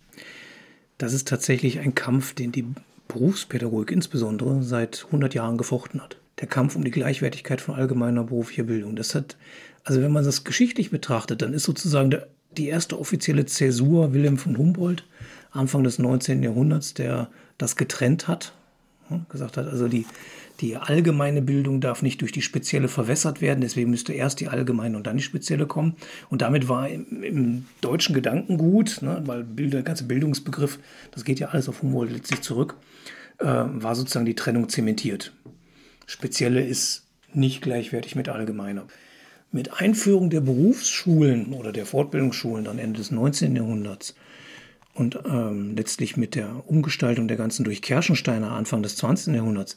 [0.97, 2.65] Das ist tatsächlich ein Kampf, den die
[3.09, 6.19] Berufspädagogik insbesondere seit 100 Jahren gefochten hat.
[6.41, 8.95] Der Kampf um die Gleichwertigkeit von allgemeiner beruflicher Bildung.
[8.95, 9.37] Das hat,
[9.85, 14.39] also wenn man das geschichtlich betrachtet, dann ist sozusagen der, die erste offizielle Zäsur Wilhelm
[14.39, 15.05] von Humboldt
[15.51, 16.43] Anfang des 19.
[16.43, 18.53] Jahrhunderts, der das getrennt hat,
[19.31, 20.07] gesagt hat, also die,
[20.61, 24.97] die allgemeine Bildung darf nicht durch die spezielle verwässert werden, deswegen müsste erst die allgemeine
[24.97, 25.95] und dann die spezielle kommen.
[26.31, 30.79] Und damit war im, im deutschen Gedankengut, ne, weil der ganze Bildungsbegriff,
[31.13, 32.75] das geht ja alles auf Humboldt letztlich zurück,
[33.39, 35.33] äh, war sozusagen die Trennung zementiert.
[36.07, 38.87] Spezielle ist nicht gleichwertig mit allgemeiner.
[39.53, 43.55] Mit Einführung der Berufsschulen oder der Fortbildungsschulen dann Ende des 19.
[43.55, 44.15] Jahrhunderts
[44.95, 49.35] und ähm, letztlich mit der Umgestaltung der ganzen durch Kerschensteiner Anfang des 20.
[49.35, 49.77] Jahrhunderts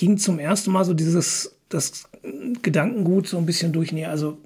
[0.00, 2.04] ging zum ersten Mal so dieses das
[2.62, 3.92] Gedankengut so ein bisschen durch.
[3.92, 4.38] Nee, also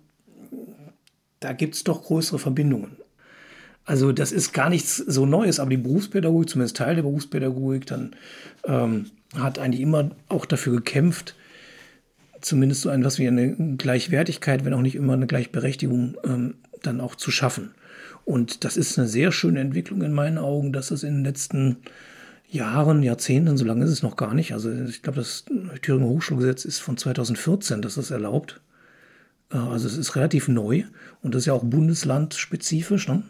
[1.39, 2.97] da gibt es doch größere Verbindungen.
[3.85, 8.17] Also das ist gar nichts so Neues, aber die Berufspädagogik, zumindest Teil der Berufspädagogik, dann
[8.65, 11.37] ähm, hat eigentlich immer auch dafür gekämpft,
[12.41, 17.15] zumindest so etwas wie eine Gleichwertigkeit, wenn auch nicht immer eine Gleichberechtigung, ähm, dann auch
[17.15, 17.75] zu schaffen.
[18.25, 21.77] Und das ist eine sehr schöne Entwicklung in meinen Augen, dass es in den letzten
[22.55, 24.53] Jahren, Jahrzehnten, so lange ist es noch gar nicht.
[24.53, 25.45] Also ich glaube, das
[25.83, 28.61] Thüringer Hochschulgesetz ist von 2014, dass das erlaubt.
[29.53, 30.85] Äh, also es ist relativ neu
[31.21, 33.09] und das ist ja auch bundeslandspezifisch.
[33.09, 33.25] Ne?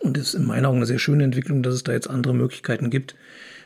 [0.00, 2.90] Und ist in meinen Augen eine sehr schöne Entwicklung, dass es da jetzt andere Möglichkeiten
[2.90, 3.14] gibt,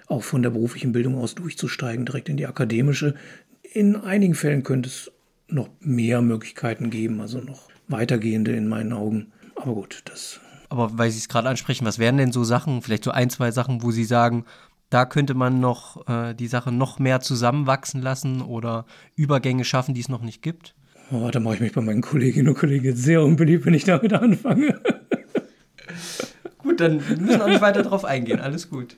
[0.08, 3.14] auch von der beruflichen Bildung aus durchzusteigen, direkt in die akademische.
[3.62, 5.10] In einigen Fällen könnte es
[5.46, 9.32] noch mehr Möglichkeiten geben, also noch weitergehende in meinen Augen.
[9.54, 10.40] Aber gut, das.
[10.68, 13.50] Aber weil Sie es gerade ansprechen, was wären denn so Sachen, vielleicht so ein, zwei
[13.50, 14.44] Sachen, wo Sie sagen,
[14.90, 20.00] da könnte man noch äh, die Sache noch mehr zusammenwachsen lassen oder Übergänge schaffen, die
[20.00, 20.74] es noch nicht gibt?
[21.10, 24.12] Oh, da mache ich mich bei meinen Kolleginnen und Kollegen sehr unbeliebt, wenn ich damit
[24.12, 24.80] anfange.
[26.58, 28.40] gut, dann müssen wir nicht weiter drauf eingehen.
[28.40, 28.96] Alles gut.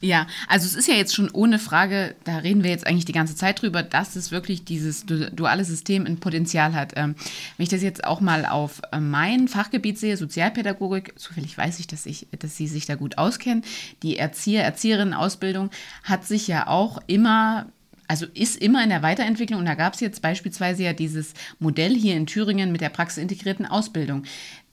[0.00, 3.12] Ja, also es ist ja jetzt schon ohne Frage, da reden wir jetzt eigentlich die
[3.12, 6.92] ganze Zeit drüber, dass es wirklich dieses duale System ein Potenzial hat.
[6.96, 7.14] Ähm,
[7.56, 11.86] wenn ich das jetzt auch mal auf äh, mein Fachgebiet sehe, Sozialpädagogik, zufällig weiß ich,
[11.86, 13.64] dass ich, dass Sie sich da gut auskennen,
[14.02, 15.70] die Erzieher, Erzieherinnen-Ausbildung
[16.02, 17.66] hat sich ja auch immer
[18.08, 21.92] also ist immer in der Weiterentwicklung und da gab es jetzt beispielsweise ja dieses Modell
[21.92, 24.22] hier in Thüringen mit der praxisintegrierten Ausbildung.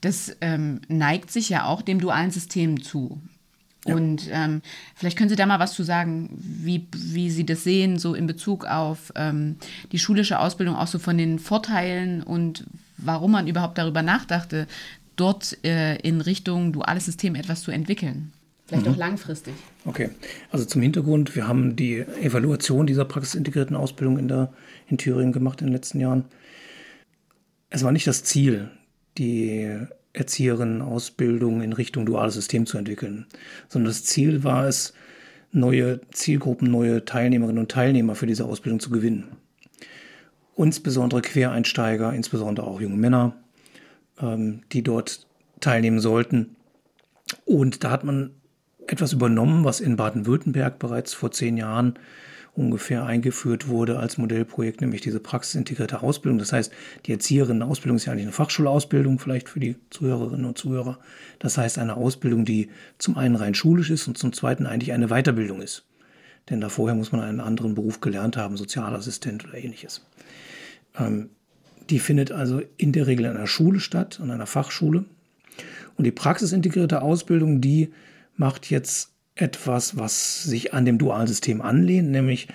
[0.02, 3.20] Das ähm, neigt sich ja auch dem dualen System zu.
[3.86, 3.94] Ja.
[3.94, 4.62] Und ähm,
[4.94, 8.26] vielleicht können Sie da mal was zu sagen, wie, wie Sie das sehen, so in
[8.26, 9.56] Bezug auf ähm,
[9.92, 12.64] die schulische Ausbildung, auch so von den Vorteilen und
[12.96, 14.66] warum man überhaupt darüber nachdachte,
[15.16, 18.32] dort äh, in Richtung duales System etwas zu entwickeln.
[18.66, 18.92] Vielleicht mhm.
[18.92, 19.54] auch langfristig.
[19.84, 20.10] Okay,
[20.50, 24.52] also zum Hintergrund, wir haben die Evaluation dieser praxisintegrierten Ausbildung in, der,
[24.88, 26.24] in Thüringen gemacht in den letzten Jahren.
[27.68, 28.70] Es war nicht das Ziel,
[29.18, 29.78] die
[30.14, 33.26] Erzieherinnen-Ausbildung in Richtung duales System zu entwickeln,
[33.68, 34.94] sondern das Ziel war es,
[35.52, 39.36] neue Zielgruppen, neue Teilnehmerinnen und Teilnehmer für diese Ausbildung zu gewinnen.
[40.56, 43.36] Insbesondere Quereinsteiger, insbesondere auch junge Männer,
[44.20, 45.26] ähm, die dort
[45.60, 46.56] teilnehmen sollten.
[47.44, 48.30] Und da hat man
[48.86, 51.94] etwas übernommen, was in Baden-Württemberg bereits vor zehn Jahren
[52.54, 56.38] ungefähr eingeführt wurde als Modellprojekt, nämlich diese praxisintegrierte Ausbildung.
[56.38, 56.72] Das heißt,
[57.06, 60.98] die Erzieherinnen-Ausbildung ist ja eigentlich eine Fachschulausbildung, vielleicht für die Zuhörerinnen und Zuhörer.
[61.40, 65.08] Das heißt, eine Ausbildung, die zum einen rein schulisch ist und zum zweiten eigentlich eine
[65.08, 65.84] Weiterbildung ist.
[66.48, 70.06] Denn da vorher muss man einen anderen Beruf gelernt haben, Sozialassistent oder ähnliches.
[70.96, 71.30] Ähm,
[71.90, 75.04] die findet also in der Regel an einer Schule statt, an einer Fachschule.
[75.96, 77.92] Und die praxisintegrierte Ausbildung, die
[78.36, 82.48] macht jetzt etwas, was sich an dem Dualsystem anlehnt, nämlich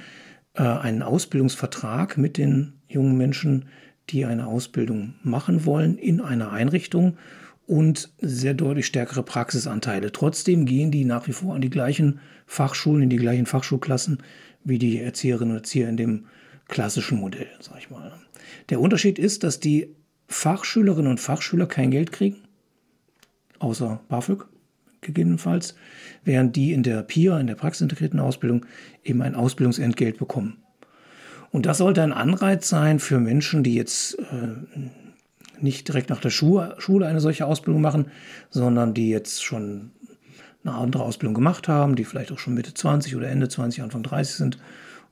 [0.54, 3.66] äh, einen Ausbildungsvertrag mit den jungen Menschen,
[4.10, 7.18] die eine Ausbildung machen wollen in einer Einrichtung
[7.68, 10.12] und sehr deutlich stärkere Praxisanteile.
[10.12, 14.24] Trotzdem gehen die nach wie vor an die gleichen Fachschulen, in die gleichen Fachschulklassen
[14.64, 16.26] wie die Erzieherinnen und Erzieher in dem
[16.68, 18.12] klassischen Modell, sag ich mal.
[18.70, 19.96] Der Unterschied ist, dass die
[20.28, 22.38] Fachschülerinnen und Fachschüler kein Geld kriegen,
[23.60, 24.46] außer BAföG
[25.02, 25.76] gegebenenfalls,
[26.24, 28.66] während die in der PIA, in der praxisintegrierten Ausbildung,
[29.04, 30.58] eben ein Ausbildungsentgelt bekommen.
[31.52, 34.84] Und das sollte ein Anreiz sein für Menschen, die jetzt äh,
[35.60, 36.76] nicht direkt nach der Schule,
[37.08, 38.12] eine solche Ausbildung machen,
[38.50, 39.92] sondern die jetzt schon
[40.64, 44.04] eine andere Ausbildung gemacht haben, die vielleicht auch schon Mitte 20 oder Ende 20, Anfang
[44.04, 44.58] 30 sind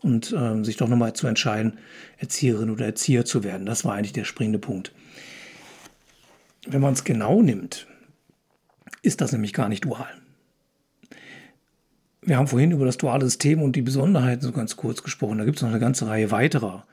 [0.01, 1.77] und äh, sich doch nochmal zu entscheiden,
[2.17, 3.65] Erzieherin oder Erzieher zu werden.
[3.65, 4.91] Das war eigentlich der springende Punkt.
[6.67, 7.87] Wenn man es genau nimmt,
[9.07, 10.07] ist das nämlich gar nicht dual.
[12.21, 15.37] Wir haben vorhin über das duale System und die Besonderheiten so ganz kurz gesprochen.
[15.37, 16.85] Da gibt es noch eine ganze Reihe weiterer.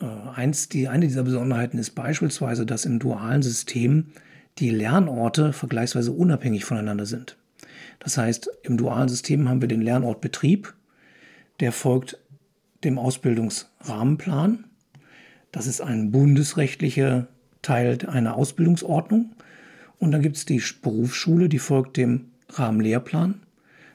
[0.00, 4.12] Äh, eins, die, eine dieser Besonderheiten ist beispielsweise, dass im dualen System
[4.58, 7.36] die Lernorte vergleichsweise unabhängig voneinander sind.
[7.98, 10.72] Das heißt, im dualen System haben wir den Lernort Betrieb,
[11.58, 12.16] der folgt
[12.84, 14.64] dem Ausbildungsrahmenplan.
[15.50, 17.26] Das ist ein bundesrechtlicher
[17.60, 19.32] Teil einer Ausbildungsordnung.
[20.02, 23.40] Und dann gibt es die Berufsschule, die folgt dem Rahmenlehrplan.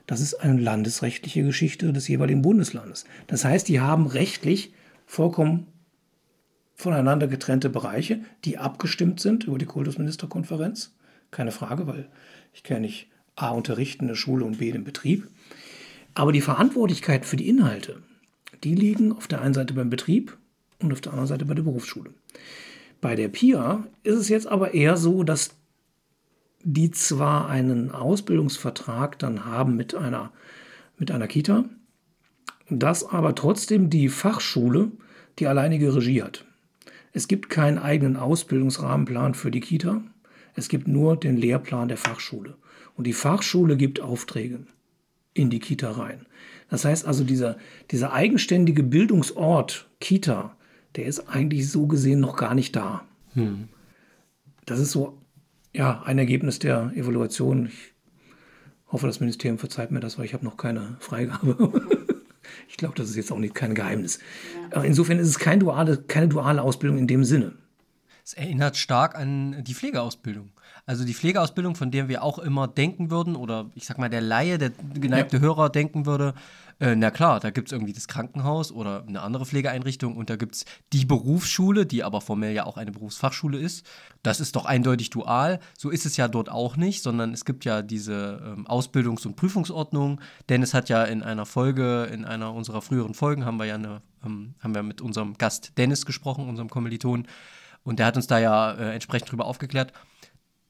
[0.06, 3.04] Das ist eine landesrechtliche Geschichte des jeweiligen Bundeslandes.
[3.28, 4.72] Das heißt, die haben rechtlich
[5.06, 5.68] vollkommen
[6.76, 10.96] voneinander getrennte Bereiche, die abgestimmt sind über die Kultusministerkonferenz.
[11.30, 12.08] Keine Frage, weil
[12.54, 15.28] ich kenne nicht A unterrichten in der Schule und B den Betrieb.
[16.14, 18.02] Aber die Verantwortlichkeit für die Inhalte,
[18.64, 20.38] die liegen auf der einen Seite beim Betrieb
[20.80, 22.12] und auf der anderen Seite bei der Berufsschule.
[23.02, 25.58] Bei der PIA ist es jetzt aber eher so, dass
[26.64, 30.32] die zwar einen Ausbildungsvertrag dann haben mit einer,
[30.98, 31.66] mit einer Kita,
[32.70, 34.92] dass aber trotzdem die Fachschule
[35.40, 36.46] die alleinige Regie hat.
[37.14, 40.02] Es gibt keinen eigenen Ausbildungsrahmenplan für die Kita,
[40.56, 42.56] es gibt nur den Lehrplan der Fachschule.
[42.96, 44.60] Und die Fachschule gibt Aufträge
[45.36, 46.26] in die Kita rein.
[46.70, 47.58] Das heißt also, dieser,
[47.92, 50.58] dieser eigenständige Bildungsort Kita,
[50.96, 53.06] der ist eigentlich so gesehen noch gar nicht da.
[53.34, 53.70] Hm.
[54.66, 55.18] Das ist so
[55.78, 57.68] ja, ein Ergebnis der Evaluation.
[57.68, 57.94] Ich
[58.92, 61.56] hoffe, das Ministerium verzeiht mir das, weil ich habe noch keine Freigabe.
[62.68, 64.20] ich glaube, das ist jetzt auch nicht kein Geheimnis.
[64.74, 64.82] Ja.
[64.82, 67.54] Insofern ist es kein duale, keine duale Ausbildung in dem Sinne.
[68.26, 70.50] Es erinnert stark an die Pflegeausbildung.
[70.88, 74.22] Also die Pflegeausbildung, von der wir auch immer denken würden, oder ich sag mal, der
[74.22, 75.42] Laie, der geneigte ja.
[75.42, 76.34] Hörer denken würde,
[76.80, 80.38] äh, na klar, da gibt es irgendwie das Krankenhaus oder eine andere Pflegeeinrichtung und da
[80.38, 83.86] gibt es die Berufsschule, die aber formell ja auch eine Berufsfachschule ist.
[84.24, 85.60] Das ist doch eindeutig dual.
[85.78, 89.36] So ist es ja dort auch nicht, sondern es gibt ja diese ähm, Ausbildungs- und
[89.36, 90.22] Prüfungsordnung.
[90.48, 94.02] Dennis hat ja in einer Folge, in einer unserer früheren Folgen, haben wir ja eine,
[94.26, 97.28] ähm, haben wir mit unserem Gast Dennis gesprochen, unserem Kommiliton.
[97.84, 99.94] Und der hat uns da ja äh, entsprechend drüber aufgeklärt,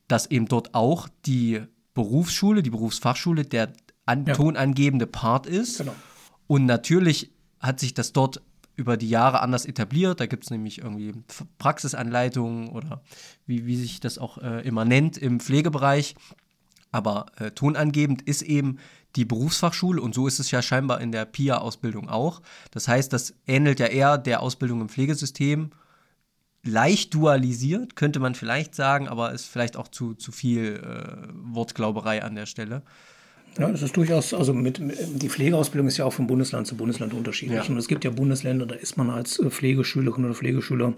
[0.07, 1.61] dass eben dort auch die
[1.93, 3.73] Berufsschule, die Berufsfachschule, der
[4.05, 4.33] an, ja.
[4.33, 5.79] tonangebende Part ist.
[5.79, 5.95] Genau.
[6.47, 8.41] Und natürlich hat sich das dort
[8.75, 10.19] über die Jahre anders etabliert.
[10.19, 11.13] Da gibt es nämlich irgendwie
[11.57, 13.01] Praxisanleitungen oder
[13.45, 16.15] wie, wie sich das auch äh, immer nennt im Pflegebereich.
[16.91, 18.77] Aber äh, tonangebend ist eben
[19.15, 22.41] die Berufsfachschule und so ist es ja scheinbar in der PIA-Ausbildung auch.
[22.71, 25.71] Das heißt, das ähnelt ja eher der Ausbildung im Pflegesystem.
[26.67, 32.23] Leicht dualisiert, könnte man vielleicht sagen, aber ist vielleicht auch zu, zu viel äh, Wortglauberei
[32.23, 32.83] an der Stelle.
[33.57, 37.13] Ja, es ist durchaus, also mit, die Pflegeausbildung ist ja auch von Bundesland zu Bundesland
[37.13, 37.63] unterschiedlich.
[37.63, 37.69] Ja.
[37.69, 40.93] Und es gibt ja Bundesländer, da ist man als äh, Pflegeschülerin oder Pflegeschüler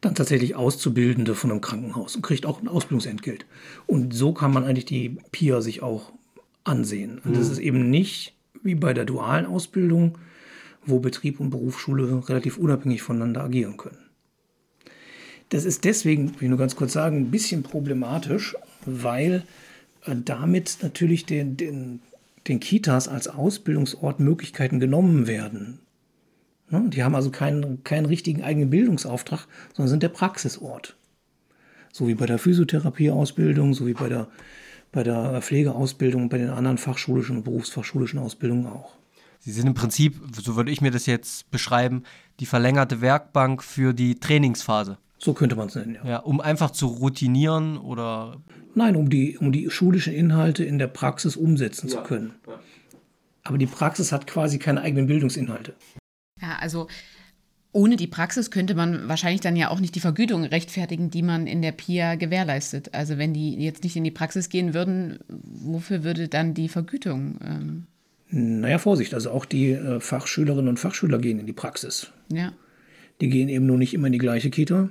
[0.00, 3.46] dann tatsächlich Auszubildende von einem Krankenhaus und kriegt auch ein Ausbildungsentgelt.
[3.86, 6.12] Und so kann man eigentlich die PIA sich auch
[6.64, 7.20] ansehen.
[7.24, 7.52] Und das mhm.
[7.52, 10.18] ist eben nicht wie bei der dualen Ausbildung,
[10.84, 13.98] wo Betrieb und Berufsschule relativ unabhängig voneinander agieren können.
[15.52, 19.42] Das ist deswegen, will ich nur ganz kurz sagen, ein bisschen problematisch, weil
[20.06, 22.00] äh, damit natürlich den, den,
[22.48, 25.80] den Kitas als Ausbildungsort Möglichkeiten genommen werden.
[26.70, 26.88] Ne?
[26.88, 30.96] Die haben also keinen, keinen richtigen eigenen Bildungsauftrag, sondern sind der Praxisort.
[31.92, 34.28] So wie bei der Physiotherapieausbildung, so wie bei der,
[34.90, 38.94] bei der Pflegeausbildung, bei den anderen fachschulischen und berufsfachschulischen Ausbildungen auch.
[39.38, 42.04] Sie sind im Prinzip, so würde ich mir das jetzt beschreiben,
[42.40, 44.96] die verlängerte Werkbank für die Trainingsphase.
[45.22, 46.10] So könnte man es nennen, ja.
[46.10, 46.16] ja.
[46.18, 48.42] Um einfach zu routinieren oder.
[48.74, 51.96] Nein, um die, um die schulischen Inhalte in der Praxis umsetzen ja.
[51.96, 52.32] zu können.
[53.44, 55.74] Aber die Praxis hat quasi keine eigenen Bildungsinhalte.
[56.40, 56.88] Ja, also
[57.70, 61.46] ohne die Praxis könnte man wahrscheinlich dann ja auch nicht die Vergütung rechtfertigen, die man
[61.46, 62.92] in der PIA gewährleistet.
[62.92, 67.38] Also wenn die jetzt nicht in die Praxis gehen würden, wofür würde dann die Vergütung?
[67.44, 67.86] Ähm
[68.28, 72.10] naja, Vorsicht, also auch die äh, Fachschülerinnen und Fachschüler gehen in die Praxis.
[72.32, 72.52] Ja.
[73.20, 74.88] Die gehen eben nur nicht immer in die gleiche Kita,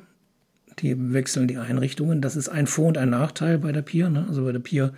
[0.79, 2.21] die wechseln die Einrichtungen.
[2.21, 4.09] Das ist ein Vor- und ein Nachteil bei der PIA.
[4.09, 4.25] Ne?
[4.27, 4.91] Also bei der PIA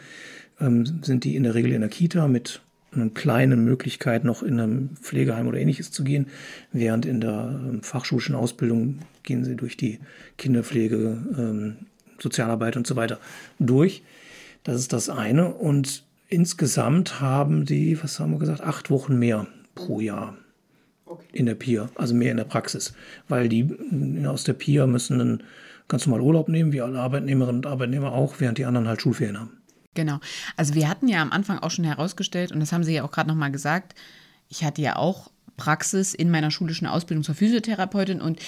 [0.60, 4.60] ähm, sind die in der Regel in der Kita mit einer kleinen Möglichkeit, noch in
[4.60, 6.28] einem Pflegeheim oder ähnliches zu gehen,
[6.72, 10.00] während in der ähm, fachschulischen Ausbildung gehen sie durch die
[10.38, 11.76] Kinderpflege, ähm,
[12.20, 13.20] Sozialarbeit und so weiter
[13.60, 14.04] durch.
[14.64, 15.54] Das ist das eine.
[15.54, 20.38] Und insgesamt haben die, was haben wir gesagt, acht Wochen mehr pro Jahr
[21.32, 22.94] in der PIA, also mehr in der Praxis.
[23.28, 23.68] Weil die
[24.26, 25.44] aus der PIA müssen einen
[25.88, 29.40] ganz normal Urlaub nehmen, wie alle Arbeitnehmerinnen und Arbeitnehmer auch, während die anderen halt Schulferien
[29.40, 29.58] haben.
[29.94, 30.20] Genau.
[30.58, 33.12] Also wir hatten ja am Anfang auch schon herausgestellt, und das haben Sie ja auch
[33.12, 33.96] gerade nochmal gesagt,
[34.50, 38.40] ich hatte ja auch Praxis in meiner schulischen Ausbildung zur Physiotherapeutin und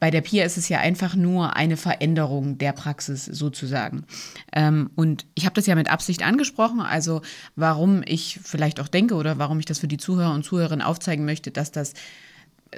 [0.00, 4.04] bei der PIA ist es ja einfach nur eine Veränderung der Praxis sozusagen.
[4.52, 7.22] Ähm, und ich habe das ja mit Absicht angesprochen, also
[7.56, 11.24] warum ich vielleicht auch denke oder warum ich das für die Zuhörer und Zuhörerinnen aufzeigen
[11.24, 11.94] möchte, dass das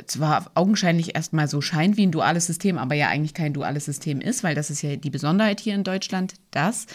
[0.06, 4.20] zwar augenscheinlich erstmal so scheint wie ein duales System, aber ja eigentlich kein duales System
[4.20, 6.86] ist, weil das ist ja die Besonderheit hier in Deutschland, dass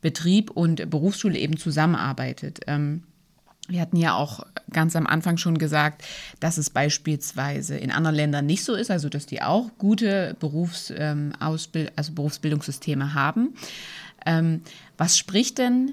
[0.00, 2.60] Betrieb und Berufsschule eben zusammenarbeitet.
[2.66, 3.04] Ähm,
[3.68, 4.40] wir hatten ja auch
[4.72, 6.02] ganz am Anfang schon gesagt,
[6.40, 10.92] dass es beispielsweise in anderen Ländern nicht so ist, also dass die auch gute Berufs,
[10.96, 11.68] ähm, also
[12.12, 13.54] Berufsbildungssysteme haben.
[14.26, 14.62] Ähm,
[14.96, 15.92] was spricht denn,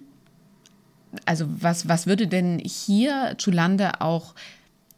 [1.25, 4.35] also was, was würde denn hier zulande auch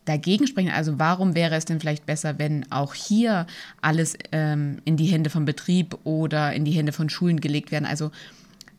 [0.05, 0.71] dagegen sprechen?
[0.71, 3.47] Also warum wäre es denn vielleicht besser, wenn auch hier
[3.81, 7.85] alles ähm, in die Hände vom Betrieb oder in die Hände von Schulen gelegt werden?
[7.85, 8.11] Also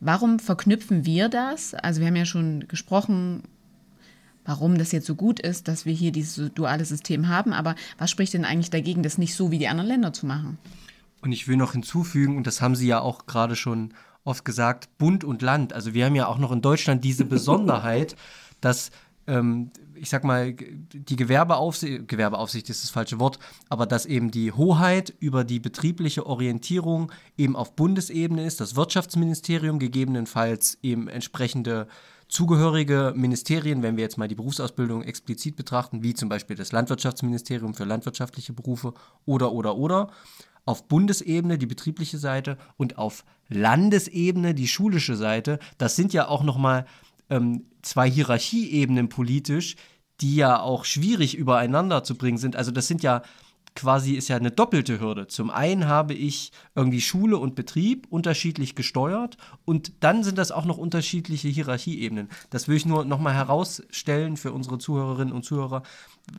[0.00, 1.74] warum verknüpfen wir das?
[1.74, 3.42] Also wir haben ja schon gesprochen
[4.48, 7.52] warum das jetzt so gut ist, dass wir hier dieses duale System haben.
[7.52, 10.56] Aber was spricht denn eigentlich dagegen, das nicht so wie die anderen Länder zu machen?
[11.20, 13.92] Und ich will noch hinzufügen, und das haben Sie ja auch gerade schon
[14.24, 15.74] oft gesagt, Bund und Land.
[15.74, 18.16] Also wir haben ja auch noch in Deutschland diese Besonderheit,
[18.62, 18.90] dass
[19.26, 24.52] ähm, ich sag mal, die Gewerbeaufsicht, Gewerbeaufsicht ist das falsche Wort, aber dass eben die
[24.52, 31.87] Hoheit über die betriebliche Orientierung eben auf Bundesebene ist, das Wirtschaftsministerium gegebenenfalls eben entsprechende
[32.28, 37.74] zugehörige Ministerien, wenn wir jetzt mal die Berufsausbildung explizit betrachten, wie zum Beispiel das Landwirtschaftsministerium
[37.74, 40.10] für landwirtschaftliche Berufe oder, oder, oder,
[40.66, 46.42] auf Bundesebene die betriebliche Seite und auf Landesebene die schulische Seite, das sind ja auch
[46.42, 46.84] nochmal
[47.30, 49.76] ähm, zwei Hierarchieebenen politisch,
[50.20, 52.56] die ja auch schwierig übereinander zu bringen sind.
[52.56, 53.22] Also das sind ja
[53.78, 55.28] quasi ist ja eine doppelte Hürde.
[55.28, 60.64] Zum einen habe ich irgendwie Schule und Betrieb unterschiedlich gesteuert und dann sind das auch
[60.64, 62.28] noch unterschiedliche Hierarchieebenen.
[62.50, 65.84] Das will ich nur nochmal herausstellen für unsere Zuhörerinnen und Zuhörer,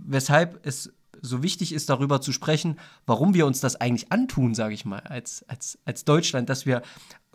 [0.06, 4.73] weshalb es so wichtig ist, darüber zu sprechen, warum wir uns das eigentlich antun, sage
[4.73, 6.82] ich mal, als, als, als Deutschland, dass wir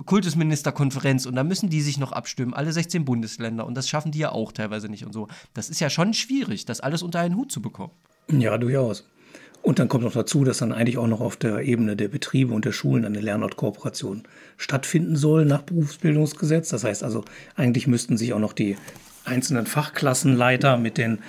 [0.04, 4.18] Kultusministerkonferenz und da müssen die sich noch abstimmen, alle 16 Bundesländer und das schaffen die
[4.18, 5.28] ja auch teilweise nicht und so.
[5.54, 7.92] Das ist ja schon schwierig, das alles unter einen Hut zu bekommen.
[8.30, 9.04] Ja, durchaus.
[9.64, 12.52] Und dann kommt noch dazu, dass dann eigentlich auch noch auf der Ebene der Betriebe
[12.52, 14.24] und der Schulen eine Lernortkooperation
[14.58, 16.68] stattfinden soll nach Berufsbildungsgesetz.
[16.68, 17.24] Das heißt also,
[17.56, 18.76] eigentlich müssten sich auch noch die
[19.24, 21.20] einzelnen Fachklassenleiter mit den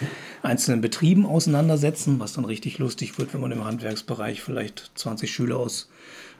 [0.43, 5.55] einzelnen Betrieben auseinandersetzen, was dann richtig lustig wird, wenn man im Handwerksbereich vielleicht 20 Schüler
[5.55, 5.89] aus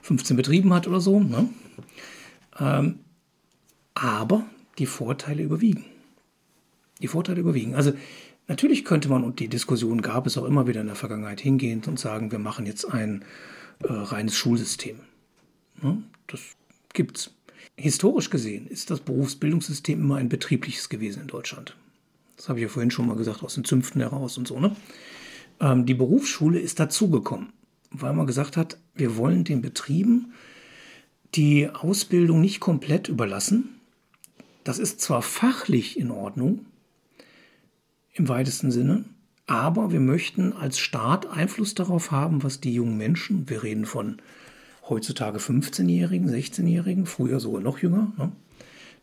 [0.02, 1.22] 15 Betrieben hat oder so.
[1.22, 1.48] Ne?
[2.60, 3.00] Ähm,
[3.94, 4.46] aber
[4.80, 5.86] die Vorteile überwiegen.
[7.02, 7.74] Die Vorteile überwiegen.
[7.74, 7.94] Also
[8.48, 11.82] Natürlich könnte man, und die Diskussion gab es auch immer wieder in der Vergangenheit, hingehen
[11.88, 13.26] und sagen, wir machen jetzt ein
[13.84, 15.00] äh, reines Schulsystem.
[15.82, 16.42] Ja, das
[16.94, 17.32] gibt's.
[17.78, 21.76] Historisch gesehen ist das Berufsbildungssystem immer ein betriebliches gewesen in Deutschland.
[22.38, 24.60] Das habe ich ja vorhin schon mal gesagt, aus den Zünften heraus und so.
[24.60, 24.76] Ne?
[25.60, 27.50] Ähm, die Berufsschule ist dazugekommen,
[27.92, 30.34] weil man gesagt hat, wir wollen den Betrieben
[31.34, 33.80] die Ausbildung nicht komplett überlassen.
[34.64, 36.66] Das ist zwar fachlich in Ordnung,
[38.16, 39.06] im weitesten Sinne.
[39.46, 44.18] Aber wir möchten als Staat Einfluss darauf haben, was die jungen Menschen, wir reden von
[44.90, 48.32] heutzutage 15-Jährigen, 16-Jährigen, früher sogar noch jünger, ne,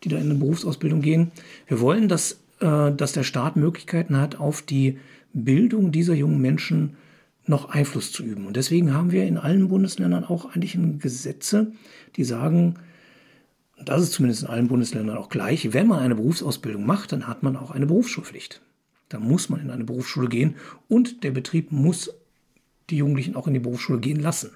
[0.03, 1.31] die da in eine Berufsausbildung gehen.
[1.69, 4.99] Wir wollen, dass, äh, dass der Staat Möglichkeiten hat, auf die
[5.33, 6.97] Bildung dieser jungen Menschen
[7.47, 8.47] noch Einfluss zu üben.
[8.47, 11.73] Und deswegen haben wir in allen Bundesländern auch eigentlich Gesetze,
[12.17, 12.77] die sagen,
[13.85, 17.43] das ist zumindest in allen Bundesländern auch gleich, wenn man eine Berufsausbildung macht, dann hat
[17.43, 18.61] man auch eine Berufsschulpflicht.
[19.13, 20.57] Da muss man in eine Berufsschule gehen
[20.89, 22.11] und der Betrieb muss
[22.89, 24.53] die Jugendlichen auch in die Berufsschule gehen lassen.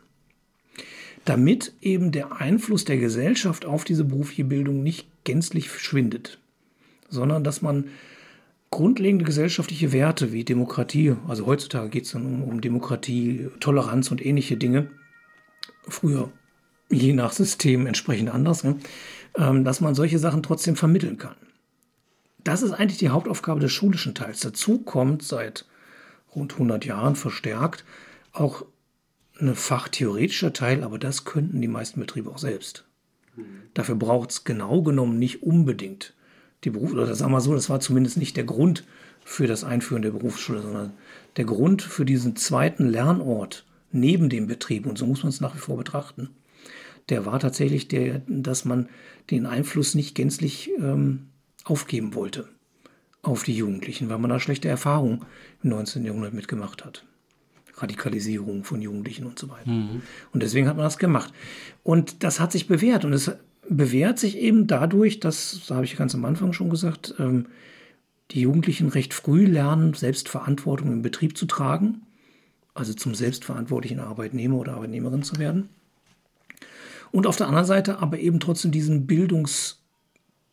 [1.27, 6.39] Damit eben der Einfluss der Gesellschaft auf diese berufliche Bildung nicht gänzlich verschwindet,
[7.11, 7.89] sondern dass man
[8.71, 14.25] grundlegende gesellschaftliche Werte wie Demokratie, also heutzutage geht es dann um, um Demokratie, Toleranz und
[14.25, 14.91] ähnliche Dinge,
[15.87, 16.33] früher
[16.89, 18.77] je nach System entsprechend anders, ne?
[19.37, 21.35] Ähm, dass man solche Sachen trotzdem vermitteln kann.
[22.47, 24.39] Das ist eigentlich die Hauptaufgabe des schulischen Teils.
[24.39, 25.65] Dazu kommt seit
[26.33, 27.85] rund 100 Jahren verstärkt
[28.33, 28.65] auch
[29.41, 32.85] ein fachtheoretischer Teil, aber das könnten die meisten Betriebe auch selbst.
[33.75, 36.15] Dafür braucht es genau genommen nicht unbedingt
[36.63, 38.85] die Beruf oder sagen wir so, das war zumindest nicht der Grund
[39.25, 40.93] für das Einführen der Berufsschule, sondern
[41.37, 45.55] der Grund für diesen zweiten Lernort neben dem Betrieb, und so muss man es nach
[45.57, 46.31] wie vor betrachten,
[47.09, 48.89] der war tatsächlich der, dass man
[49.31, 51.27] den Einfluss nicht gänzlich ähm,
[51.67, 52.49] aufgeben wollte
[53.23, 55.25] auf die Jugendlichen, weil man da schlechte Erfahrungen
[55.63, 56.05] im 19.
[56.05, 57.05] Jahrhundert mitgemacht hat.
[57.75, 59.69] Radikalisierung von Jugendlichen und so weiter.
[59.71, 60.03] Mhm.
[60.33, 61.33] Und deswegen hat man das gemacht.
[61.83, 63.05] Und das hat sich bewährt.
[63.05, 63.31] Und es
[63.69, 67.47] bewährt sich eben dadurch, dass, da habe ich ganz am Anfang schon gesagt, ähm,
[68.31, 72.03] die Jugendlichen recht früh lernen, Selbstverantwortung im Betrieb zu tragen,
[72.75, 75.69] also zum selbstverantwortlichen Arbeitnehmer oder Arbeitnehmerin zu werden.
[77.13, 79.83] Und auf der anderen Seite aber eben trotzdem diesen Bildungs-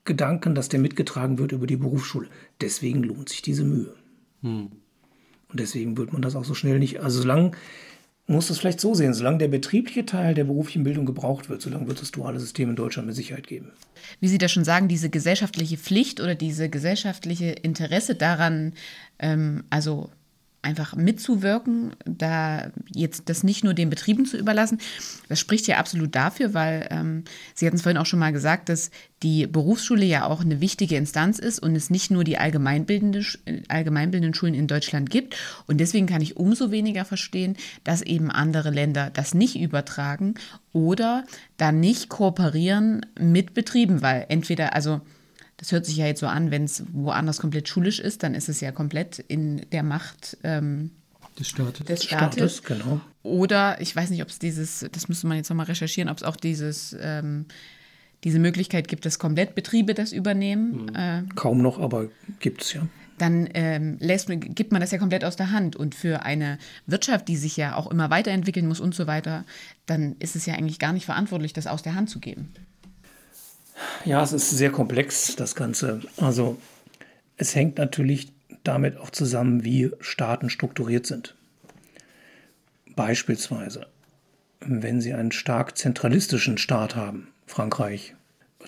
[0.06, 2.28] Gedanken, dass der mitgetragen wird über die Berufsschule.
[2.62, 3.94] Deswegen lohnt sich diese Mühe.
[4.42, 4.72] Hm.
[5.50, 7.00] Und deswegen wird man das auch so schnell nicht.
[7.02, 7.52] Also solange
[8.26, 11.88] muss das vielleicht so sehen, solange der betriebliche Teil der beruflichen Bildung gebraucht wird, solange
[11.88, 13.72] wird das duale System in Deutschland mit Sicherheit geben.
[14.20, 18.74] Wie Sie das schon sagen, diese gesellschaftliche Pflicht oder diese gesellschaftliche Interesse daran,
[19.20, 20.10] ähm, also
[20.64, 24.80] einfach mitzuwirken, da jetzt das nicht nur den Betrieben zu überlassen.
[25.30, 27.24] Das spricht ja absolut dafür, weil ähm,
[27.54, 28.90] Sie hatten es vorhin auch schon mal gesagt, dass
[29.24, 33.24] die Berufsschule ja auch eine wichtige Instanz ist und es nicht nur die allgemeinbildende,
[33.68, 35.36] allgemeinbildenden Schulen in Deutschland gibt.
[35.68, 40.36] Und deswegen kann ich umso weniger verstehen, dass eben andere Länder das nicht übertragen
[40.72, 41.26] oder
[41.58, 45.02] da nicht kooperieren mit Betrieben, weil entweder, also
[45.58, 48.50] das hört sich ja jetzt so an, wenn es woanders komplett schulisch ist, dann ist
[48.50, 50.92] es ja komplett in der Macht ähm,
[51.40, 51.86] des Staates.
[51.86, 52.58] Des Staates.
[52.58, 53.02] Staates genau.
[53.24, 56.24] Oder ich weiß nicht, ob es dieses, das müsste man jetzt nochmal recherchieren, ob es
[56.24, 57.46] auch dieses, ähm,
[58.24, 60.86] diese Möglichkeit gibt, dass komplett Betriebe das übernehmen.
[60.86, 60.96] Mhm.
[60.96, 62.88] Äh, Kaum noch, aber gibt es ja
[63.18, 65.76] dann ähm, lässt, gibt man das ja komplett aus der Hand.
[65.76, 69.46] Und für eine Wirtschaft, die sich ja auch immer weiterentwickeln muss und so weiter,
[69.86, 72.54] dann ist es ja eigentlich gar nicht verantwortlich, das aus der Hand zu geben.
[74.06, 76.02] Ja, es ist sehr komplex, das Ganze.
[76.18, 76.58] Also
[77.38, 78.32] es hängt natürlich
[78.64, 81.36] damit auch zusammen, wie Staaten strukturiert sind.
[82.96, 83.88] Beispielsweise,
[84.60, 88.16] wenn Sie einen stark zentralistischen Staat haben, Frankreich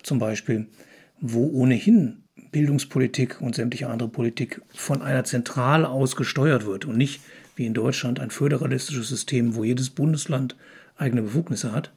[0.02, 0.66] zum Beispiel,
[1.20, 7.20] wo ohnehin Bildungspolitik und sämtliche andere Politik von einer Zentrale aus gesteuert wird und nicht
[7.54, 10.56] wie in Deutschland ein föderalistisches System, wo jedes Bundesland
[10.96, 11.92] eigene Befugnisse hat,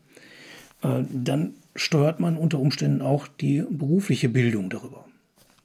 [0.81, 5.05] äh, dann steuert man unter Umständen auch die berufliche Bildung darüber.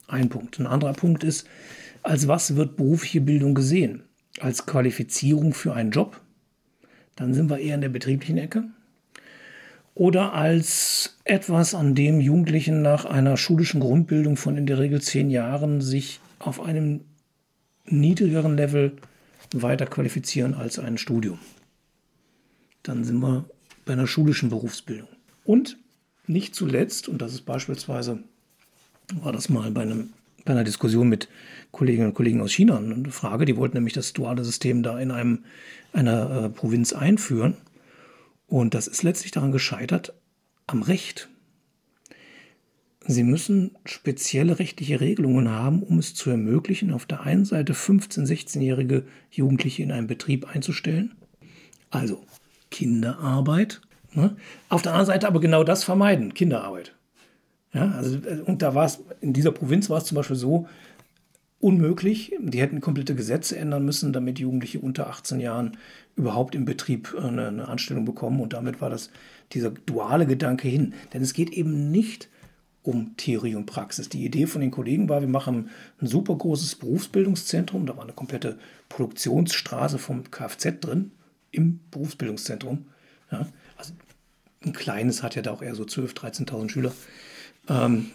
[0.07, 0.59] Ein Punkt.
[0.59, 1.47] Ein anderer Punkt ist,
[2.03, 4.03] als was wird berufliche Bildung gesehen?
[4.41, 6.21] Als Qualifizierung für einen Job?
[7.17, 8.65] Dann sind wir eher in der betrieblichen Ecke.
[9.95, 15.31] Oder als etwas, an dem Jugendlichen nach einer schulischen Grundbildung von in der Regel zehn
[15.31, 17.03] Jahren sich auf einem
[17.87, 18.97] niedrigeren Level
[19.53, 21.39] weiter qualifizieren als ein Studium.
[22.83, 23.45] Dann sind wir
[23.85, 25.09] bei einer schulischen Berufsbildung.
[25.45, 25.79] Und
[26.27, 28.19] nicht zuletzt, und das ist beispielsweise,
[29.15, 30.13] war das mal bei, einem,
[30.45, 31.29] bei einer Diskussion mit
[31.73, 35.11] Kolleginnen und Kollegen aus China eine Frage, die wollten nämlich das duale System da in
[35.11, 35.45] einem,
[35.93, 37.57] einer äh, Provinz einführen.
[38.47, 40.15] Und das ist letztlich daran gescheitert,
[40.67, 41.29] am Recht.
[43.07, 48.27] Sie müssen spezielle rechtliche Regelungen haben, um es zu ermöglichen, auf der einen Seite 15-,
[48.27, 51.15] 16-jährige Jugendliche in einen Betrieb einzustellen,
[51.91, 52.25] also
[52.71, 53.83] Kinderarbeit,
[54.15, 54.37] ne?
[54.69, 56.95] auf der anderen Seite aber genau das vermeiden, Kinderarbeit.
[57.73, 60.69] Ja, also, und da war es, in dieser Provinz war es zum Beispiel so
[61.65, 65.79] unmöglich, die hätten komplette Gesetze ändern müssen, damit Jugendliche unter 18 Jahren
[66.15, 69.11] überhaupt im Betrieb eine, eine Anstellung bekommen und damit war das
[69.53, 70.95] dieser duale Gedanke hin.
[71.13, 72.29] Denn es geht eben nicht
[72.83, 74.11] um Theorie und Praxis.
[74.11, 75.71] Die Idee von den Kollegen war, wir machen
[76.03, 78.59] ein super großes Berufsbildungszentrum, da war eine komplette
[78.91, 81.13] Produktionsstraße vom Kfz drin,
[81.51, 82.85] im Berufsbildungszentrum.
[83.33, 83.47] Ja,
[84.67, 86.93] ein kleines hat ja da auch eher so 12.000, 13.000 Schüler.
[87.69, 88.11] Ähm,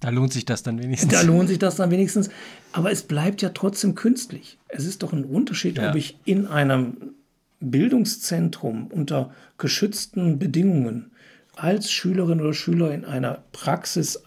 [0.00, 1.12] da lohnt sich das dann wenigstens.
[1.12, 2.30] Da lohnt sich das dann wenigstens.
[2.72, 4.58] Aber es bleibt ja trotzdem künstlich.
[4.68, 5.90] Es ist doch ein Unterschied, ja.
[5.90, 7.14] ob ich in einem
[7.60, 11.10] Bildungszentrum unter geschützten Bedingungen
[11.54, 14.22] als Schülerin oder Schüler in einer Praxis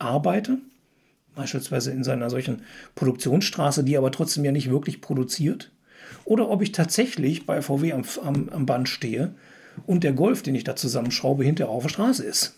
[0.00, 0.58] arbeite,
[1.36, 2.62] beispielsweise in einer solchen
[2.96, 5.70] Produktionsstraße, die aber trotzdem ja nicht wirklich produziert,
[6.24, 9.34] oder ob ich tatsächlich bei VW am, am, am Band stehe
[9.86, 12.56] und der Golf, den ich da zusammenschraube, hinterher auf der Straße ist.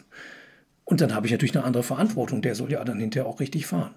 [0.84, 3.66] Und dann habe ich natürlich eine andere Verantwortung, der soll ja dann hinterher auch richtig
[3.66, 3.94] fahren.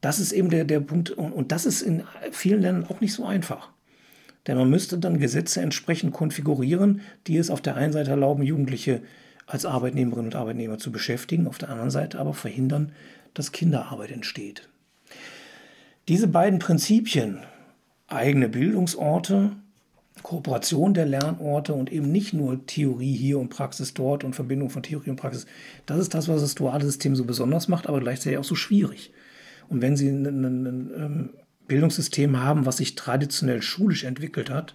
[0.00, 3.12] Das ist eben der, der Punkt, und, und das ist in vielen Ländern auch nicht
[3.12, 3.70] so einfach.
[4.46, 9.02] Denn man müsste dann Gesetze entsprechend konfigurieren, die es auf der einen Seite erlauben, Jugendliche
[9.46, 12.92] als Arbeitnehmerinnen und Arbeitnehmer zu beschäftigen, auf der anderen Seite aber verhindern,
[13.34, 14.68] dass Kinderarbeit entsteht.
[16.06, 17.40] Diese beiden Prinzipien,
[18.06, 19.52] eigene Bildungsorte,
[20.22, 24.82] Kooperation der Lernorte und eben nicht nur Theorie hier und Praxis dort und Verbindung von
[24.82, 25.46] Theorie und Praxis,
[25.86, 29.12] das ist das, was das duale System so besonders macht, aber gleichzeitig auch so schwierig.
[29.68, 31.30] Und wenn Sie einen, einen
[31.68, 34.74] Bildungssystem haben, was sich traditionell schulisch entwickelt hat,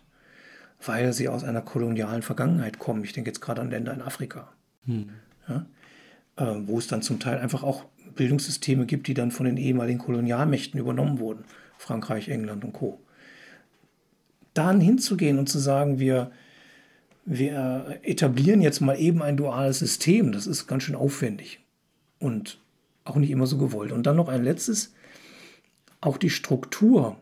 [0.85, 3.03] weil sie aus einer kolonialen Vergangenheit kommen.
[3.03, 4.49] Ich denke jetzt gerade an Länder in Afrika,
[4.85, 5.09] hm.
[5.47, 5.65] ja,
[6.37, 7.85] äh, wo es dann zum Teil einfach auch
[8.15, 11.45] Bildungssysteme gibt, die dann von den ehemaligen Kolonialmächten übernommen wurden.
[11.77, 12.99] Frankreich, England und Co.
[14.54, 16.32] Dann hinzugehen und zu sagen, wir,
[17.26, 21.60] wir etablieren jetzt mal eben ein duales System, das ist ganz schön aufwendig
[22.20, 22.60] und
[23.04, 23.91] auch nicht immer so gewollt.
[23.91, 24.93] Und dann noch ein letztes,
[26.01, 27.18] auch die Struktur,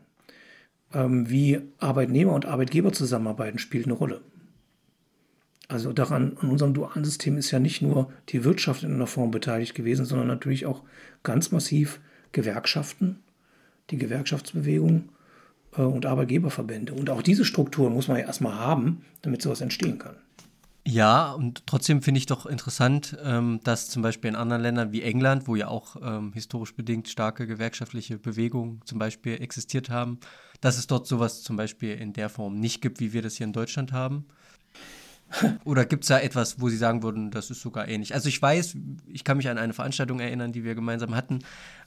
[0.94, 4.22] ähm, wie Arbeitnehmer und Arbeitgeber zusammenarbeiten, spielt eine Rolle.
[5.68, 9.32] Also daran, an unserem dualen System ist ja nicht nur die Wirtschaft in einer Form
[9.32, 10.84] beteiligt gewesen, sondern natürlich auch
[11.24, 12.02] ganz massiv
[12.34, 13.20] Gewerkschaften,
[13.90, 15.10] die Gewerkschaftsbewegung
[15.76, 16.93] und Arbeitgeberverbände.
[16.93, 20.15] Und auch diese Strukturen muss man ja erstmal haben, damit sowas entstehen kann.
[20.84, 25.03] Ja, und trotzdem finde ich doch interessant, ähm, dass zum Beispiel in anderen Ländern wie
[25.03, 30.19] England, wo ja auch ähm, historisch bedingt starke gewerkschaftliche Bewegungen zum Beispiel existiert haben,
[30.59, 33.45] dass es dort sowas zum Beispiel in der Form nicht gibt, wie wir das hier
[33.45, 34.26] in Deutschland haben.
[35.65, 38.13] Oder gibt es da etwas, wo Sie sagen würden, das ist sogar ähnlich?
[38.13, 38.76] Also ich weiß,
[39.07, 41.39] ich kann mich an eine Veranstaltung erinnern, die wir gemeinsam hatten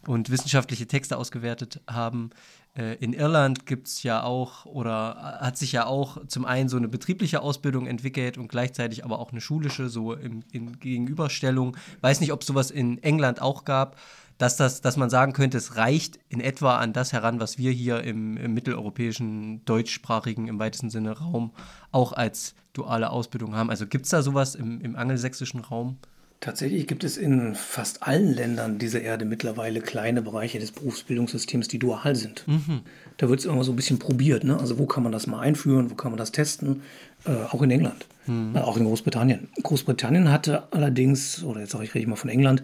[0.07, 2.31] und wissenschaftliche Texte ausgewertet haben.
[2.77, 6.77] Äh, in Irland gibt es ja auch oder hat sich ja auch zum einen so
[6.77, 11.77] eine betriebliche Ausbildung entwickelt und gleichzeitig aber auch eine schulische, so in, in Gegenüberstellung.
[12.01, 13.97] Weiß nicht, ob es sowas in England auch gab
[14.39, 17.71] dass, das, dass man sagen könnte, es reicht in etwa an das heran, was wir
[17.71, 21.53] hier im, im mitteleuropäischen, deutschsprachigen, im weitesten Sinne Raum
[21.93, 23.71] auch als duale Ausbildung haben.
[23.71, 25.99] Also gibt es da sowas im, im angelsächsischen Raum?
[26.45, 31.79] Tatsächlich gibt es in fast allen Ländern dieser Erde mittlerweile kleine Bereiche des Berufsbildungssystems, die
[31.79, 32.47] dual sind.
[32.47, 32.83] Mhm.
[33.17, 34.45] Da wird es immer so ein bisschen probiert.
[34.45, 34.61] Ne?
[34.61, 36.83] Also wo kann man das mal einführen, wo kann man das testen?
[37.25, 38.55] Äh, auch in England, mhm.
[38.55, 39.49] äh, auch in Großbritannien.
[39.63, 42.63] Großbritannien hatte allerdings, oder jetzt sage ich, rede ich mal von England,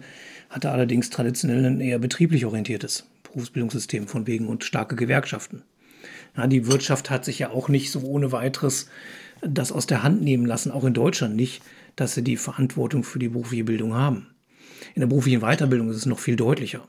[0.51, 5.63] hatte allerdings traditionell ein eher betrieblich orientiertes Berufsbildungssystem von wegen und starke Gewerkschaften.
[6.37, 8.89] Ja, die Wirtschaft hat sich ja auch nicht so ohne weiteres
[9.41, 11.63] das aus der Hand nehmen lassen, auch in Deutschland nicht,
[11.95, 14.27] dass sie die Verantwortung für die berufliche Bildung haben.
[14.95, 16.87] In der beruflichen Weiterbildung ist es noch viel deutlicher.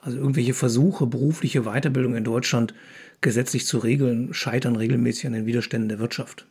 [0.00, 2.74] Also irgendwelche Versuche, berufliche Weiterbildung in Deutschland
[3.20, 6.46] gesetzlich zu regeln, scheitern regelmäßig an den Widerständen der Wirtschaft.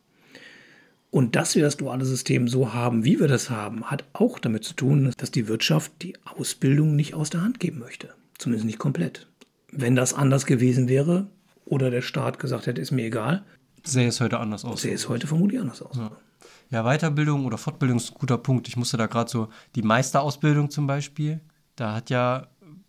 [1.12, 4.64] Und dass wir das duale System so haben, wie wir das haben, hat auch damit
[4.64, 8.10] zu tun, dass die Wirtschaft die Ausbildung nicht aus der Hand geben möchte.
[8.38, 9.28] Zumindest nicht komplett.
[9.72, 11.28] Wenn das anders gewesen wäre
[11.66, 13.44] oder der Staat gesagt hätte, ist mir egal.
[13.84, 14.82] Sähe es heute anders aus.
[14.82, 15.98] Sähe es heute vermutlich anders aus.
[15.98, 16.12] Ja.
[16.70, 18.68] Ja Weiterbildung oder Fortbildung ist ein guter Punkt.
[18.68, 21.40] Ich musste da gerade so die Meisterausbildung zum Beispiel,
[21.76, 22.48] da hat ja,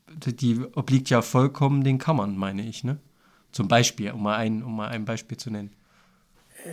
[0.08, 2.98] die obliegt ja vollkommen den Kammern, meine ich, ne?
[3.52, 5.70] Zum Beispiel, um mal ein, um mal ein Beispiel zu nennen.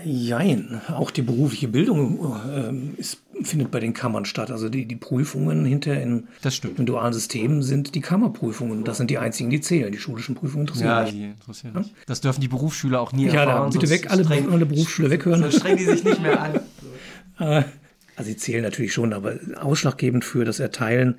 [0.03, 4.51] Jein, auch die berufliche Bildung äh, ist, findet bei den Kammern statt.
[4.51, 6.27] Also die, die Prüfungen hinter in,
[6.61, 8.83] im dualen System sind die Kammerprüfungen.
[8.83, 9.91] Das sind die einzigen, die zählen.
[9.91, 11.85] Die schulischen Prüfungen interessieren ja, Die interessieren ja?
[12.05, 13.71] Das dürfen die Berufsschüler auch nie ja, erfahren.
[13.71, 15.41] Ja, bitte weg, alle, streng, alle Berufsschüler weghören.
[15.41, 16.59] Dann strengen die sich nicht mehr an.
[17.39, 17.63] Äh,
[18.15, 21.15] also sie zählen natürlich schon, aber ausschlaggebend für das Erteilen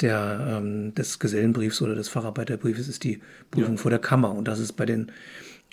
[0.00, 3.80] der, ähm, des Gesellenbriefs oder des Facharbeiterbriefes ist die Prüfung ja.
[3.80, 4.32] vor der Kammer.
[4.32, 5.12] Und das ist bei den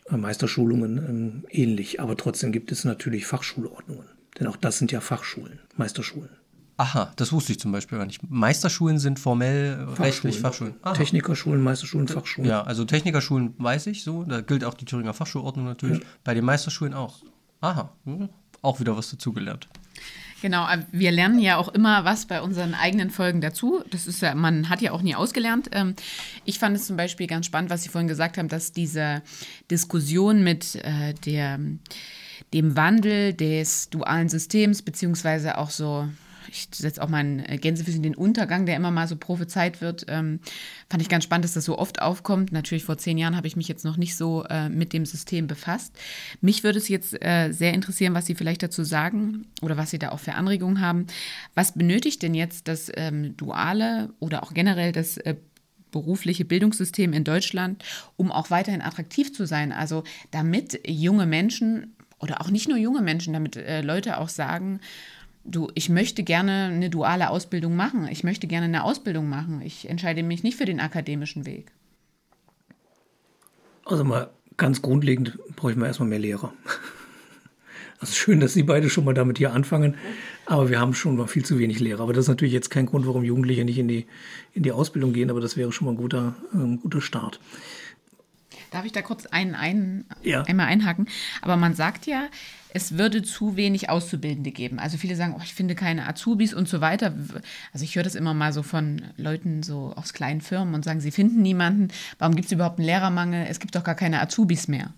[0.10, 2.00] äh, Meisterschulungen ähm, ähnlich.
[2.00, 4.06] Aber trotzdem gibt es natürlich Fachschulordnungen.
[4.40, 6.30] Denn auch das sind ja Fachschulen, Meisterschulen.
[6.78, 8.22] Aha, das wusste ich zum Beispiel gar nicht.
[8.30, 9.96] Meisterschulen sind formell Fachschulen.
[9.98, 10.76] rechtlich Fachschulen.
[10.82, 10.94] Aha.
[10.94, 12.50] Technikerschulen, Meisterschulen, Fachschulen.
[12.50, 14.24] Ja, also Technikerschulen weiß ich so.
[14.24, 16.00] Da gilt auch die Thüringer Fachschulordnung natürlich.
[16.00, 16.06] Ja.
[16.24, 17.22] Bei den Meisterschulen auch.
[17.60, 18.30] Aha, hm,
[18.62, 19.68] auch wieder was dazugelernt.
[20.42, 23.84] Genau, äh, wir lernen ja auch immer was bei unseren eigenen Folgen dazu.
[23.92, 25.70] Das ist ja, man hat ja auch nie ausgelernt.
[25.72, 25.96] Ähm,
[26.46, 29.22] ich fand es zum Beispiel ganz spannend, was Sie vorhin gesagt haben, dass diese
[29.70, 31.60] Diskussion mit äh, der,
[32.54, 36.08] dem Wandel des dualen Systems, beziehungsweise auch so
[36.52, 40.06] ich setze auch meinen äh, Gänsefüßchen den Untergang, der immer mal so prophezeit wird.
[40.08, 40.40] Ähm,
[40.90, 42.52] fand ich ganz spannend, dass das so oft aufkommt.
[42.52, 45.48] Natürlich vor zehn Jahren habe ich mich jetzt noch nicht so äh, mit dem System
[45.48, 45.96] befasst.
[46.42, 50.00] Mich würde es jetzt äh, sehr interessieren, was Sie vielleicht dazu sagen oder was Sie
[50.00, 51.08] da auch für Anregungen haben.
[51.56, 55.36] Was benötigt denn jetzt das ähm, duale oder auch generell das äh,
[55.92, 57.84] berufliche Bildungssystem in Deutschland,
[58.16, 59.72] um auch weiterhin attraktiv zu sein?
[59.72, 64.80] Also damit junge Menschen oder auch nicht nur junge Menschen, damit äh, Leute auch sagen,
[65.50, 68.08] du, ich möchte gerne eine duale Ausbildung machen.
[68.10, 69.62] Ich möchte gerne eine Ausbildung machen.
[69.62, 71.72] Ich entscheide mich nicht für den akademischen Weg.
[73.86, 76.54] Also mal ganz grundlegend bräuchten wir erstmal mehr Lehrer.
[78.02, 79.96] Also schön, dass Sie beide schon mal damit hier anfangen,
[80.46, 82.04] aber wir haben schon mal viel zu wenig Lehrer.
[82.04, 84.06] Aber das ist natürlich jetzt kein Grund, warum Jugendliche nicht in die,
[84.54, 87.42] in die Ausbildung gehen, aber das wäre schon mal ein guter, ein guter Start.
[88.72, 90.44] Darf ich da kurz einen, einen ja.
[90.44, 91.08] einmal einhaken?
[91.42, 92.28] Aber man sagt ja,
[92.72, 94.80] es würde zu wenig Auszubildende geben.
[94.80, 97.14] Also viele sagen, oh, ich finde keine Azubis und so weiter.
[97.74, 101.02] Also ich höre das immer mal so von Leuten so aus kleinen Firmen und sagen,
[101.02, 101.88] sie finden niemanden.
[102.20, 103.48] Warum gibt es überhaupt einen Lehrermangel?
[103.50, 104.94] Es gibt doch gar keine Azubis mehr.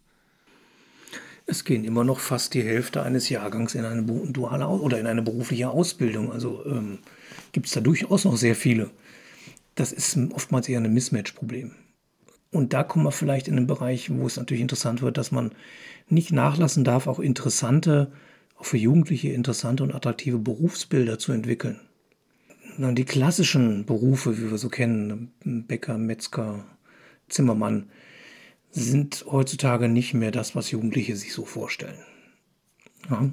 [1.45, 5.21] Es gehen immer noch fast die Hälfte eines Jahrgangs in eine duale oder in eine
[5.21, 6.31] berufliche Ausbildung.
[6.31, 6.99] Also ähm,
[7.51, 8.91] gibt es da durchaus noch sehr viele.
[9.75, 11.71] Das ist oftmals eher ein Mismatch-Problem.
[12.51, 15.51] Und da kommen wir vielleicht in einen Bereich, wo es natürlich interessant wird, dass man
[16.09, 18.11] nicht nachlassen darf, auch interessante,
[18.57, 21.79] auch für Jugendliche interessante und attraktive Berufsbilder zu entwickeln.
[22.77, 26.65] Die klassischen Berufe, wie wir so kennen, Bäcker, Metzger,
[27.29, 27.89] Zimmermann,
[28.71, 31.99] sind heutzutage nicht mehr das, was Jugendliche sich so vorstellen.
[33.09, 33.29] Ja.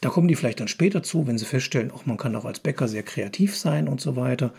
[0.00, 2.60] Da kommen die vielleicht dann später zu, wenn sie feststellen, auch man kann auch als
[2.60, 4.54] Bäcker sehr kreativ sein und so weiter.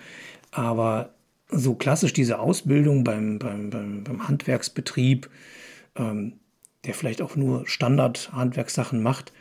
[0.51, 1.15] Aber
[1.51, 5.29] so klassisch diese Ausbildung beim, beim, beim, beim Handwerksbetrieb,
[5.95, 6.33] ähm,
[6.85, 9.33] der vielleicht auch nur Standard-Handwerkssachen macht,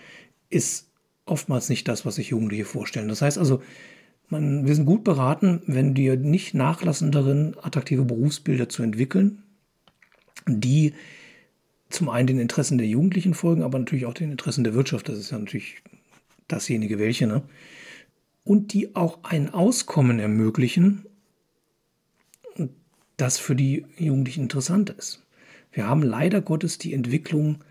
[0.51, 0.91] ist
[1.25, 3.09] oftmals nicht das, was sich Jugendliche vorstellen.
[3.09, 3.63] Das heißt also,
[4.29, 9.43] man, wir sind gut beraten, wenn wir nicht nachlassen darin, attraktive Berufsbilder zu entwickeln,
[10.47, 10.95] die
[11.89, 15.09] zum einen den Interessen der Jugendlichen folgen, aber natürlich auch den Interessen der Wirtschaft.
[15.09, 15.83] Das ist ja natürlich
[16.47, 17.27] dasjenige welche.
[17.27, 17.43] Ne?
[18.45, 21.05] Und die auch ein Auskommen ermöglichen,
[23.21, 25.23] das für die Jugendlichen interessant ist.
[25.73, 27.63] Wir haben leider Gottes die Entwicklung,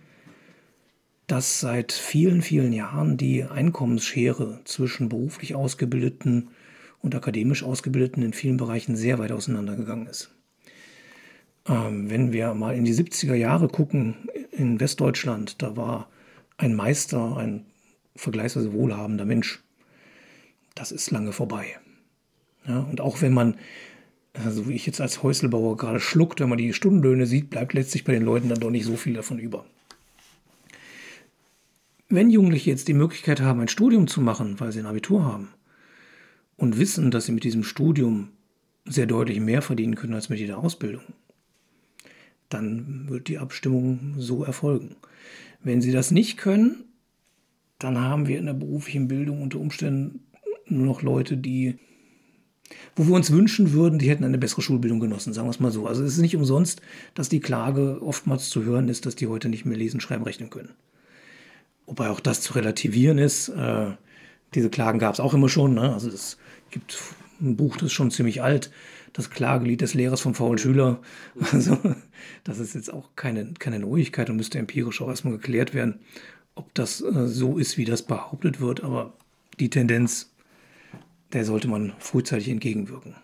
[1.28, 6.50] dass seit vielen, vielen Jahren die Einkommensschere zwischen beruflich Ausgebildeten
[7.02, 10.32] und akademisch Ausgebildeten in vielen Bereichen sehr weit auseinandergegangen ist.
[11.68, 14.16] Ähm, wenn wir mal in die 70er Jahre gucken,
[14.52, 16.10] in Westdeutschland, da war
[16.58, 17.66] ein Meister ein
[18.16, 19.64] vergleichsweise wohlhabender Mensch.
[20.76, 21.78] Das ist lange vorbei.
[22.68, 23.56] Ja, und auch wenn man
[24.34, 28.04] also wie ich jetzt als Häuselbauer gerade schluckt, wenn man die Stundenlöhne sieht, bleibt letztlich
[28.04, 29.66] bei den Leuten dann doch nicht so viel davon über.
[32.10, 35.50] Wenn Jugendliche jetzt die Möglichkeit haben, ein Studium zu machen, weil sie ein Abitur haben
[36.58, 38.30] und wissen, dass sie mit diesem Studium
[38.86, 41.04] sehr deutlich mehr verdienen können als mit jeder Ausbildung,
[42.50, 44.96] dann wird die Abstimmung so erfolgen.
[45.62, 46.86] Wenn sie das nicht können,
[47.78, 50.22] dann haben wir in der beruflichen Bildung unter Umständen
[50.66, 51.78] nur noch Leute, die
[52.96, 55.72] wo wir uns wünschen würden, die hätten eine bessere Schulbildung genossen, sagen wir es mal
[55.72, 55.88] so.
[55.88, 56.82] Also es ist nicht umsonst,
[57.14, 60.50] dass die Klage oftmals zu hören ist, dass die heute nicht mehr lesen, schreiben, rechnen
[60.50, 60.74] können.
[61.86, 63.50] Wobei auch das zu relativieren ist.
[63.50, 63.92] Äh,
[64.54, 65.74] diese Klagen gab es auch immer schon.
[65.74, 65.94] Ne?
[65.94, 66.38] Also es
[66.72, 66.98] gibt
[67.42, 68.72] ein Buch, das ist schon ziemlich alt,
[69.14, 71.02] das Klagelied des Lehrers vom faulen Schüler.
[71.52, 71.78] Also
[72.44, 76.00] das ist jetzt auch keine, keine Neuigkeit und müsste empirisch auch erstmal geklärt werden,
[76.56, 78.84] ob das äh, so ist, wie das behauptet wird.
[78.84, 79.14] Aber
[79.60, 80.32] die Tendenz
[81.34, 83.16] der sollte man frühzeitig entgegenwirken.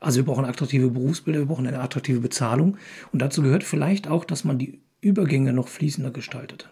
[0.00, 2.76] Also wir brauchen attraktive Berufsbilder, wir brauchen eine attraktive Bezahlung.
[3.12, 6.68] Und dazu gehört vielleicht auch, dass man die Übergänge noch fließender gestaltet.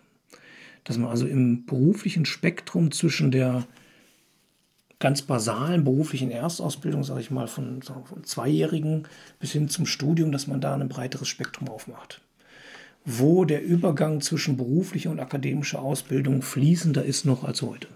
[0.85, 3.67] Dass man also im beruflichen Spektrum zwischen der
[4.99, 10.47] ganz basalen beruflichen Erstausbildung, sage ich mal, von, von Zweijährigen bis hin zum Studium, dass
[10.47, 12.21] man da ein breiteres Spektrum aufmacht.
[13.05, 17.89] Wo der Übergang zwischen beruflicher und akademischer Ausbildung fließender ist noch als heute.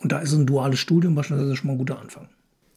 [0.00, 2.28] Und da ist ein duales Studium beispielsweise schon mal ein guter Anfang.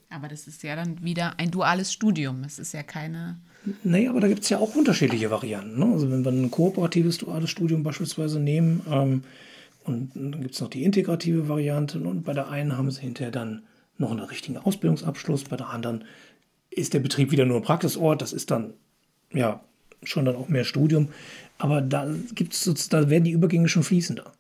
[0.10, 2.44] Aber das ist ja dann wieder ein duales Studium.
[2.44, 3.40] Es ist ja keine.
[3.84, 5.80] Nee, aber da gibt es ja auch unterschiedliche Varianten.
[5.80, 5.86] Ne?
[5.86, 9.24] Also wenn wir ein kooperatives duales Studium beispielsweise nehmen, ähm,
[9.86, 12.00] und dann gibt es noch die integrative Variante.
[12.00, 13.64] Und bei der einen haben sie hinterher dann
[13.98, 16.06] noch einen richtigen Ausbildungsabschluss, bei der anderen
[16.70, 18.22] ist der Betrieb wieder nur ein Praxisort.
[18.22, 18.74] Das ist dann
[19.32, 19.62] ja
[20.04, 21.10] schon dann auch mehr Studium.
[21.58, 24.32] Aber da gibt's, da werden die Übergänge schon fließender.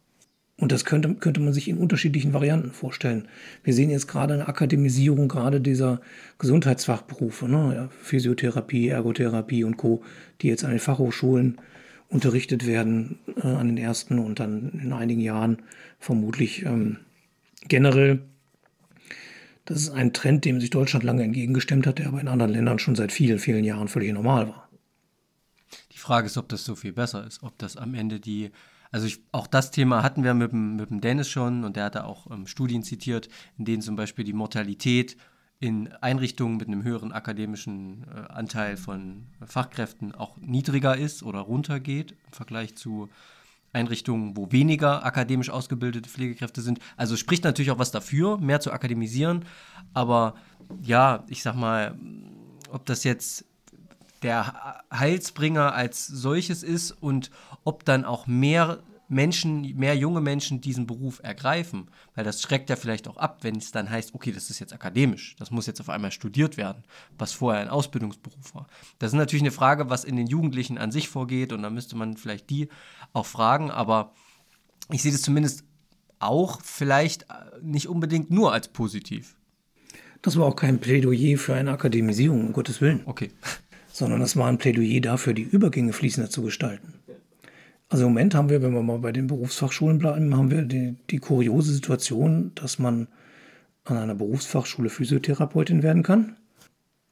[0.57, 3.27] Und das könnte, könnte man sich in unterschiedlichen Varianten vorstellen.
[3.63, 5.99] Wir sehen jetzt gerade eine Akademisierung gerade dieser
[6.37, 7.89] Gesundheitsfachberufe, ne?
[8.01, 10.03] Physiotherapie, Ergotherapie und Co.,
[10.41, 11.59] die jetzt an den Fachhochschulen
[12.07, 15.63] unterrichtet werden, äh, an den ersten und dann in einigen Jahren
[15.99, 16.97] vermutlich ähm,
[17.67, 18.21] generell.
[19.65, 22.77] Das ist ein Trend, dem sich Deutschland lange entgegengestemmt hat, der aber in anderen Ländern
[22.77, 24.69] schon seit vielen, vielen Jahren völlig normal war.
[25.93, 28.51] Die Frage ist, ob das so viel besser ist, ob das am Ende die
[28.93, 31.85] also ich, auch das Thema hatten wir mit dem, mit dem Dennis schon und der
[31.85, 33.27] hatte auch ähm, Studien zitiert,
[33.57, 35.17] in denen zum Beispiel die Mortalität
[35.59, 42.11] in Einrichtungen mit einem höheren akademischen äh, Anteil von Fachkräften auch niedriger ist oder runtergeht
[42.11, 43.09] im Vergleich zu
[43.71, 46.77] Einrichtungen, wo weniger akademisch ausgebildete Pflegekräfte sind.
[46.95, 49.45] Also spricht natürlich auch was dafür, mehr zu akademisieren.
[49.95, 50.35] Aber
[50.83, 51.97] ja, ich sag mal,
[52.69, 53.45] ob das jetzt
[54.23, 57.29] der Heilsbringer als solches ist und
[57.63, 58.81] ob dann auch mehr
[59.13, 61.89] Menschen, mehr junge Menschen diesen Beruf ergreifen.
[62.15, 64.73] Weil das schreckt ja vielleicht auch ab, wenn es dann heißt, okay, das ist jetzt
[64.73, 66.83] akademisch, das muss jetzt auf einmal studiert werden,
[67.17, 68.67] was vorher ein Ausbildungsberuf war.
[68.99, 71.95] Das ist natürlich eine Frage, was in den Jugendlichen an sich vorgeht und da müsste
[71.95, 72.69] man vielleicht die
[73.13, 74.13] auch fragen, aber
[74.89, 75.63] ich sehe das zumindest
[76.19, 77.25] auch vielleicht
[77.61, 79.35] nicht unbedingt nur als positiv.
[80.21, 83.03] Das war auch kein Plädoyer für eine Akademisierung, um Gottes Willen.
[83.05, 83.31] Okay
[83.93, 86.95] sondern das war ein Plädoyer dafür, die Übergänge fließender zu gestalten.
[87.89, 90.95] Also im Moment haben wir, wenn wir mal bei den Berufsfachschulen bleiben, haben wir die,
[91.11, 93.07] die kuriose Situation, dass man
[93.85, 96.35] an einer Berufsfachschule Physiotherapeutin werden kann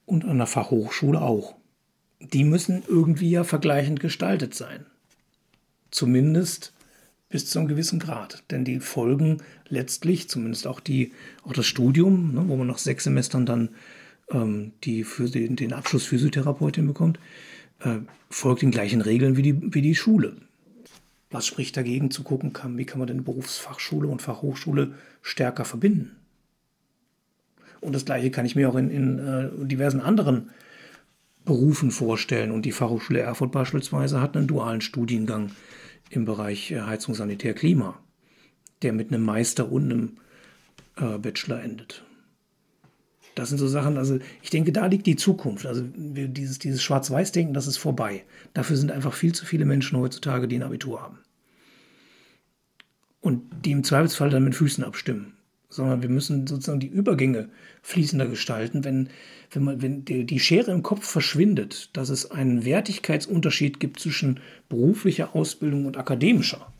[0.06, 1.54] und an der Fachhochschule auch.
[2.20, 4.84] Die müssen irgendwie ja vergleichend gestaltet sein.
[5.92, 6.72] Zumindest
[7.28, 8.42] bis zu einem gewissen Grad.
[8.50, 11.12] Denn die folgen letztlich, zumindest auch, die,
[11.44, 13.68] auch das Studium, ne, wo man nach sechs Semestern dann
[14.32, 17.18] ähm, die für den, den Abschluss Physiotherapeutin bekommt,
[17.80, 17.98] äh,
[18.30, 20.36] folgt den gleichen Regeln wie die, wie die Schule.
[21.30, 26.16] Was spricht dagegen zu gucken, kann, wie kann man denn Berufsfachschule und Fachhochschule stärker verbinden?
[27.80, 30.50] Und das Gleiche kann ich mir auch in, in äh, diversen anderen
[31.44, 32.52] Berufen vorstellen.
[32.52, 35.50] Und die Fachhochschule Erfurt beispielsweise hat einen dualen Studiengang
[36.10, 37.98] im Bereich äh, Heizung, Sanitär, Klima,
[38.82, 40.16] der mit einem Meister und einem
[40.96, 42.04] äh, Bachelor endet.
[43.34, 45.64] Das sind so Sachen, also ich denke, da liegt die Zukunft.
[45.66, 48.24] Also dieses, dieses Schwarz-Weiß-Denken, das ist vorbei.
[48.52, 51.18] Dafür sind einfach viel zu viele Menschen heutzutage, die ein Abitur haben.
[53.20, 55.34] Und die im Zweifelsfall dann mit Füßen abstimmen.
[55.70, 57.48] Sondern wir müssen sozusagen die Übergänge
[57.80, 58.84] fließender gestalten.
[58.84, 59.08] Wenn,
[59.52, 64.40] wenn, man, wenn die, die Schere im Kopf verschwindet, dass es einen Wertigkeitsunterschied gibt zwischen
[64.68, 66.71] beruflicher Ausbildung und akademischer,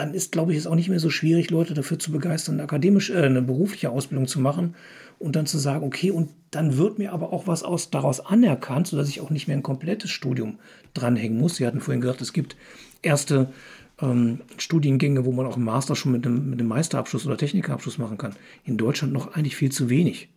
[0.00, 2.62] dann ist, glaube ich, es auch nicht mehr so schwierig, Leute dafür zu begeistern, eine
[2.62, 4.74] akademische, äh, eine berufliche Ausbildung zu machen
[5.18, 8.86] und dann zu sagen, okay, und dann wird mir aber auch was aus, daraus anerkannt,
[8.86, 10.58] sodass ich auch nicht mehr ein komplettes Studium
[10.94, 11.56] dranhängen muss.
[11.56, 12.56] Sie hatten vorhin gesagt, es gibt
[13.02, 13.52] erste
[14.00, 17.98] ähm, Studiengänge, wo man auch einen Master schon mit einem, mit einem Meisterabschluss oder Technikerabschluss
[17.98, 18.34] machen kann.
[18.64, 20.30] In Deutschland noch eigentlich viel zu wenig.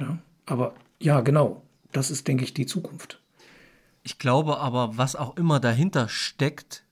[0.00, 0.18] Ja?
[0.46, 1.62] Aber ja, genau,
[1.92, 3.20] das ist, denke ich, die Zukunft.
[4.02, 6.84] Ich glaube aber, was auch immer dahinter steckt,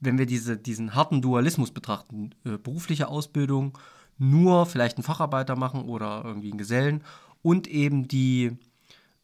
[0.00, 3.78] wenn wir diese, diesen harten Dualismus betrachten, äh, berufliche Ausbildung,
[4.18, 7.02] nur vielleicht einen Facharbeiter machen oder irgendwie einen Gesellen
[7.42, 8.58] und eben die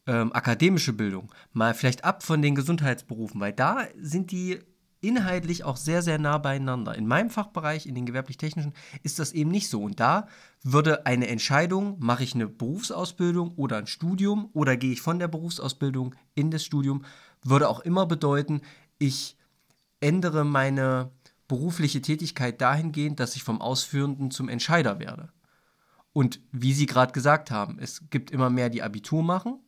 [0.05, 4.59] ähm, akademische Bildung, mal vielleicht ab von den Gesundheitsberufen, weil da sind die
[5.03, 6.95] inhaltlich auch sehr, sehr nah beieinander.
[6.95, 9.83] In meinem Fachbereich, in den gewerblich-technischen, ist das eben nicht so.
[9.83, 10.27] Und da
[10.63, 15.27] würde eine Entscheidung, mache ich eine Berufsausbildung oder ein Studium oder gehe ich von der
[15.27, 17.03] Berufsausbildung in das Studium,
[17.43, 18.61] würde auch immer bedeuten,
[18.97, 19.35] ich
[20.03, 21.11] ändere meine
[21.47, 25.29] berufliche Tätigkeit dahingehend, dass ich vom Ausführenden zum Entscheider werde.
[26.11, 29.59] Und wie Sie gerade gesagt haben, es gibt immer mehr, die Abitur machen.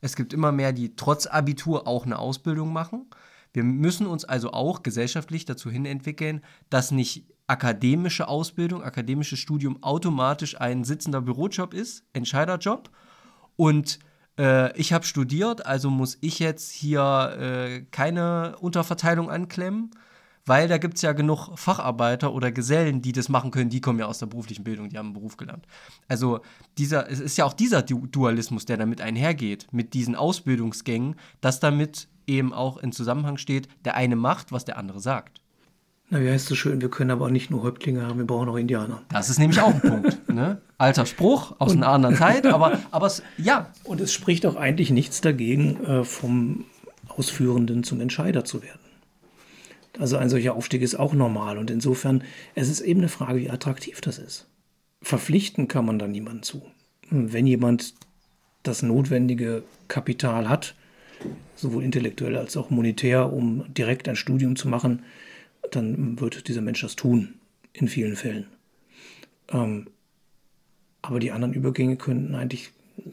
[0.00, 3.06] Es gibt immer mehr, die trotz Abitur auch eine Ausbildung machen.
[3.52, 9.82] Wir müssen uns also auch gesellschaftlich dazu hin entwickeln, dass nicht akademische Ausbildung, akademisches Studium
[9.82, 12.90] automatisch ein sitzender Bürojob ist, Entscheiderjob.
[13.56, 13.98] Und
[14.38, 19.90] äh, ich habe studiert, also muss ich jetzt hier äh, keine Unterverteilung anklemmen,
[20.46, 23.98] weil da gibt es ja genug Facharbeiter oder Gesellen, die das machen können, die kommen
[23.98, 25.66] ja aus der beruflichen Bildung, die haben einen Beruf gelernt.
[26.08, 26.40] Also
[26.78, 31.60] dieser, es ist ja auch dieser du Dualismus, der damit einhergeht, mit diesen Ausbildungsgängen, dass
[31.60, 35.42] damit eben auch in Zusammenhang steht, der eine macht, was der andere sagt.
[36.10, 38.48] Na, wie heißt es schön, wir können aber auch nicht nur Häuptlinge haben, wir brauchen
[38.48, 39.02] auch Indianer.
[39.10, 40.18] Das ist nämlich auch ein Punkt.
[40.28, 40.60] Ne?
[40.76, 43.72] Alter Spruch aus und, einer anderen Zeit, aber, aber es, ja.
[43.82, 46.64] Und es spricht auch eigentlich nichts dagegen, äh, vom
[47.08, 48.78] Ausführenden zum Entscheider zu werden.
[49.98, 52.22] Also ein solcher Aufstieg ist auch normal und insofern,
[52.54, 54.46] es ist eben eine Frage, wie attraktiv das ist.
[55.02, 56.62] Verpflichten kann man da niemanden zu.
[57.10, 57.94] Wenn jemand
[58.62, 60.76] das notwendige Kapital hat,
[61.56, 65.02] sowohl intellektuell als auch monetär, um direkt ein Studium zu machen,
[65.70, 67.34] dann wird dieser Mensch das tun,
[67.72, 68.46] in vielen Fällen.
[69.50, 69.88] Ähm,
[71.02, 72.70] aber die anderen Übergänge könnten eigentlich,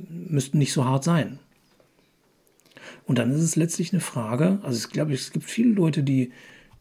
[0.10, 1.40] müssten nicht so hart sein.
[3.06, 6.32] Und dann ist es letztlich eine Frage, also ich glaube, es gibt viele Leute, die,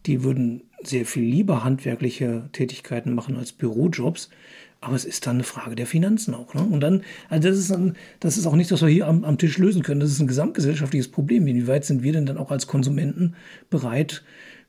[0.06, 4.30] die würden sehr viel lieber handwerkliche Tätigkeiten machen als Bürojobs,
[4.80, 6.52] aber es ist dann eine Frage der Finanzen auch.
[6.52, 6.62] Ne?
[6.62, 9.38] Und dann, also das ist, dann, das ist auch nichts, was wir hier am, am
[9.38, 10.00] Tisch lösen können.
[10.00, 11.46] Das ist ein gesamtgesellschaftliches Problem.
[11.46, 13.34] Inwieweit sind wir denn dann auch als Konsumenten
[13.70, 14.24] bereit,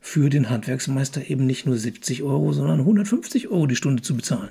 [0.06, 4.50] für den Handwerksmeister eben nicht nur 70 Euro, sondern 150 Euro die Stunde zu bezahlen.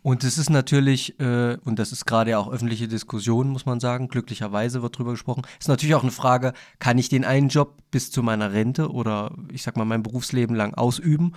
[0.00, 3.78] Und es ist natürlich, äh, und das ist gerade ja auch öffentliche Diskussion, muss man
[3.78, 7.74] sagen, glücklicherweise wird darüber gesprochen, ist natürlich auch eine Frage, kann ich den einen Job
[7.90, 11.34] bis zu meiner Rente oder ich sag mal mein Berufsleben lang ausüben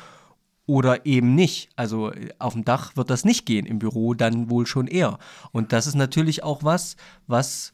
[0.65, 1.69] oder eben nicht.
[1.75, 5.19] Also auf dem Dach wird das nicht gehen, im Büro dann wohl schon eher.
[5.51, 6.95] Und das ist natürlich auch was,
[7.27, 7.73] was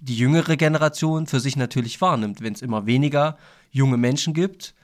[0.00, 3.36] die jüngere Generation für sich natürlich wahrnimmt, wenn es immer weniger
[3.74, 4.74] junge Menschen gibt,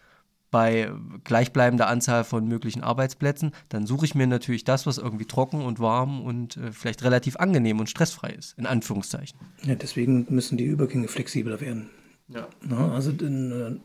[0.50, 0.90] bei
[1.22, 5.78] gleichbleibender Anzahl von möglichen Arbeitsplätzen, dann suche ich mir natürlich das, was irgendwie trocken und
[5.78, 9.38] warm und äh, vielleicht relativ angenehm und stressfrei ist, in Anführungszeichen.
[9.62, 11.90] Ja, deswegen müssen die Übergänge flexibler werden.
[12.28, 12.48] Ja.
[12.62, 13.80] Na, also denn, äh,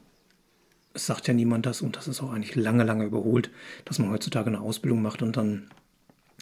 [0.96, 3.52] es sagt ja niemand das und das ist auch eigentlich lange, lange überholt,
[3.86, 5.70] dass man heutzutage eine Ausbildung macht und dann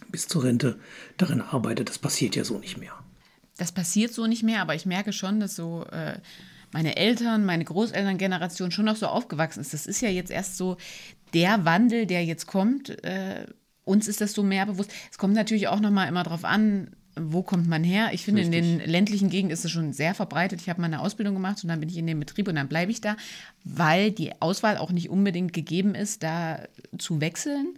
[0.10, 0.80] bis zur Rente
[1.18, 1.90] darin arbeitet.
[1.90, 2.94] Das passiert ja so nicht mehr.
[3.58, 6.20] Das passiert so nicht mehr, aber ich merke schon, dass so äh,
[6.74, 9.74] meine Eltern, meine Großelterngeneration schon noch so aufgewachsen ist.
[9.74, 10.78] Das ist ja jetzt erst so
[11.34, 12.90] der Wandel, der jetzt kommt.
[13.04, 13.46] Äh,
[13.86, 14.92] uns ist das so mehr bewusst.
[15.12, 18.10] Es kommt natürlich auch noch mal immer darauf an, wo kommt man her?
[18.12, 18.58] Ich finde, Richtig.
[18.58, 20.62] in den ländlichen Gegenden ist es schon sehr verbreitet.
[20.62, 22.92] Ich habe meine Ausbildung gemacht und dann bin ich in dem Betrieb und dann bleibe
[22.92, 23.18] ich da,
[23.64, 26.60] weil die Auswahl auch nicht unbedingt gegeben ist, da
[26.98, 27.76] zu wechseln.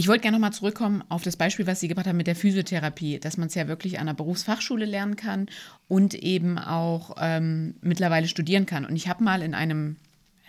[0.00, 3.18] Ich wollte gerne nochmal zurückkommen auf das Beispiel, was Sie gebracht haben mit der Physiotherapie,
[3.18, 5.48] dass man es ja wirklich an einer Berufsfachschule lernen kann
[5.88, 8.84] und eben auch ähm, mittlerweile studieren kann.
[8.84, 9.96] Und ich habe mal in einem,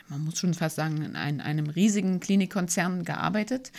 [0.07, 3.71] man muss schon fast sagen, in einem, einem riesigen Klinikkonzern gearbeitet.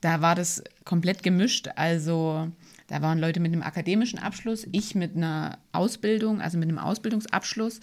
[0.00, 1.70] Da war das komplett gemischt.
[1.74, 2.52] Also
[2.86, 7.80] da waren Leute mit einem akademischen Abschluss, ich mit einer Ausbildung, also mit einem Ausbildungsabschluss.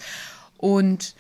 [0.56, 1.14] Und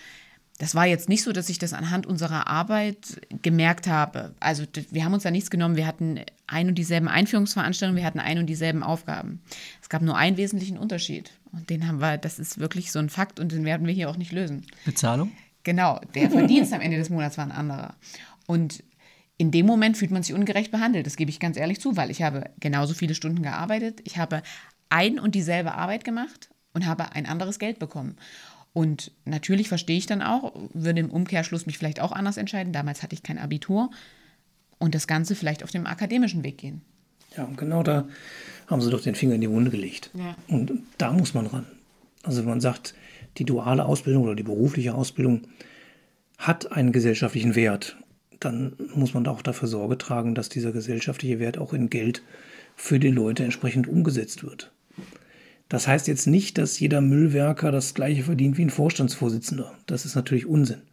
[0.63, 4.33] das war jetzt nicht so, dass ich das anhand unserer Arbeit gemerkt habe.
[4.39, 5.75] Also wir haben uns da nichts genommen.
[5.75, 9.41] Wir hatten ein und dieselben Einführungsveranstaltungen, wir hatten ein und dieselben Aufgaben.
[9.81, 11.31] Es gab nur einen wesentlichen Unterschied.
[11.51, 14.09] Und den haben wir, das ist wirklich so ein Fakt und den werden wir hier
[14.09, 14.65] auch nicht lösen.
[14.85, 15.33] Bezahlung?
[15.63, 17.95] Genau, der Verdienst am Ende des Monats war ein anderer.
[18.47, 18.85] Und
[19.35, 21.05] in dem Moment fühlt man sich ungerecht behandelt.
[21.05, 23.99] Das gebe ich ganz ehrlich zu, weil ich habe genauso viele Stunden gearbeitet.
[24.05, 24.41] Ich habe
[24.87, 28.15] ein und dieselbe Arbeit gemacht und habe ein anderes Geld bekommen.
[28.73, 32.73] Und natürlich verstehe ich dann auch, würde im Umkehrschluss mich vielleicht auch anders entscheiden.
[32.73, 33.91] Damals hatte ich kein Abitur
[34.79, 36.81] und das Ganze vielleicht auf dem akademischen Weg gehen.
[37.37, 38.07] Ja, und genau da
[38.67, 40.09] haben sie doch den Finger in die Wunde gelegt.
[40.13, 40.35] Ja.
[40.47, 41.65] Und da muss man ran.
[42.23, 42.95] Also man sagt,
[43.37, 45.41] die duale Ausbildung oder die berufliche Ausbildung
[46.37, 47.97] hat einen gesellschaftlichen Wert.
[48.39, 52.23] Dann muss man auch dafür Sorge tragen, dass dieser gesellschaftliche Wert auch in Geld
[52.75, 54.71] für die Leute entsprechend umgesetzt wird.
[55.73, 59.73] Das heißt jetzt nicht, dass jeder Müllwerker das gleiche verdient wie ein Vorstandsvorsitzender.
[59.87, 60.83] Das ist natürlich Unsinn.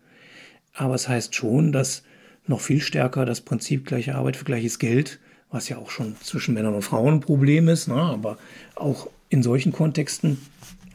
[0.73, 2.03] Aber es heißt schon, dass
[2.47, 5.21] noch viel stärker das Prinzip gleiche Arbeit für gleiches Geld,
[5.51, 8.39] was ja auch schon zwischen Männern und Frauen ein Problem ist, ne, aber
[8.75, 10.39] auch in solchen Kontexten,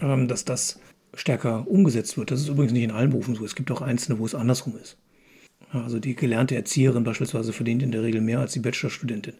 [0.02, 0.80] ähm, dass das
[1.14, 2.32] stärker umgesetzt wird.
[2.32, 3.46] Das ist übrigens nicht in allen Berufen so.
[3.46, 4.98] Es gibt auch einzelne, wo es andersrum ist.
[5.72, 9.36] Also die gelernte Erzieherin beispielsweise verdient in der Regel mehr als die Bachelorstudentin.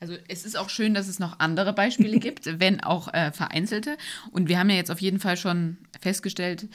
[0.00, 3.96] Also es ist auch schön, dass es noch andere Beispiele gibt, wenn auch äh, vereinzelte.
[4.32, 6.68] Und wir haben ja jetzt auf jeden Fall schon festgestellt,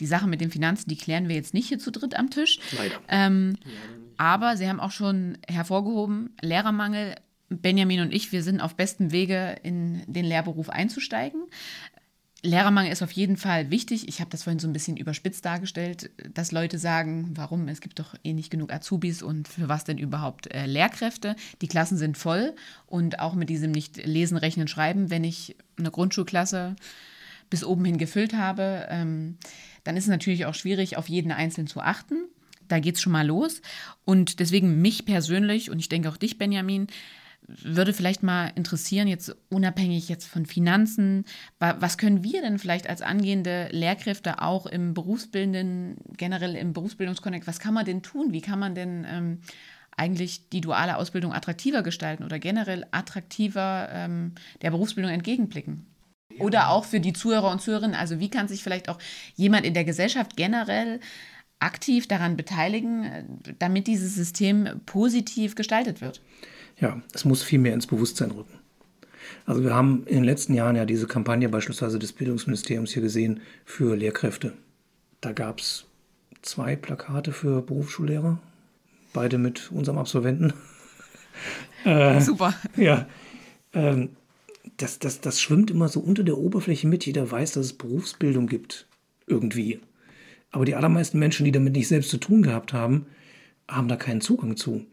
[0.00, 2.58] die Sache mit den Finanzen, die klären wir jetzt nicht hier zu dritt am Tisch.
[2.76, 2.94] Leider.
[3.08, 3.56] Ähm,
[4.16, 7.16] aber Sie haben auch schon hervorgehoben, Lehrermangel.
[7.48, 11.42] Benjamin und ich, wir sind auf bestem Wege, in den Lehrberuf einzusteigen.
[12.44, 14.08] Lehrermangel ist auf jeden Fall wichtig.
[14.08, 17.68] Ich habe das vorhin so ein bisschen überspitzt dargestellt, dass Leute sagen, warum?
[17.68, 21.36] Es gibt doch eh nicht genug Azubis und für was denn überhaupt äh, Lehrkräfte?
[21.60, 22.54] Die Klassen sind voll
[22.86, 26.74] und auch mit diesem nicht lesen, rechnen, schreiben, wenn ich eine Grundschulklasse
[27.48, 29.36] bis oben hin gefüllt habe, ähm,
[29.84, 32.24] dann ist es natürlich auch schwierig, auf jeden Einzelnen zu achten.
[32.66, 33.62] Da geht es schon mal los.
[34.04, 36.88] Und deswegen mich persönlich und ich denke auch dich, Benjamin,
[37.48, 41.24] würde vielleicht mal interessieren, jetzt unabhängig jetzt von Finanzen,
[41.58, 47.60] was können wir denn vielleicht als angehende Lehrkräfte auch im Berufsbildenden, generell im Berufsbildungsconnect, was
[47.60, 48.32] kann man denn tun?
[48.32, 49.40] Wie kann man denn ähm,
[49.96, 54.32] eigentlich die duale Ausbildung attraktiver gestalten oder generell attraktiver ähm,
[54.62, 55.86] der Berufsbildung entgegenblicken?
[56.38, 58.98] Oder auch für die Zuhörer und Zuhörerinnen, also wie kann sich vielleicht auch
[59.34, 61.00] jemand in der Gesellschaft generell
[61.58, 63.24] aktiv daran beteiligen, äh,
[63.58, 66.22] damit dieses System positiv gestaltet wird?
[66.82, 68.58] Ja, es muss viel mehr ins Bewusstsein rücken.
[69.46, 73.40] Also wir haben in den letzten Jahren ja diese Kampagne beispielsweise des Bildungsministeriums hier gesehen
[73.64, 74.52] für Lehrkräfte.
[75.20, 75.86] Da gab es
[76.42, 78.38] zwei Plakate für Berufsschullehrer,
[79.12, 80.52] beide mit unserem Absolventen.
[81.84, 82.52] äh, Super.
[82.76, 83.06] Ja,
[83.72, 84.10] ähm,
[84.76, 87.06] das, das, das schwimmt immer so unter der Oberfläche mit.
[87.06, 88.86] Jeder weiß, dass es Berufsbildung gibt,
[89.28, 89.80] irgendwie.
[90.50, 93.06] Aber die allermeisten Menschen, die damit nicht selbst zu tun gehabt haben,
[93.68, 94.84] haben da keinen Zugang zu.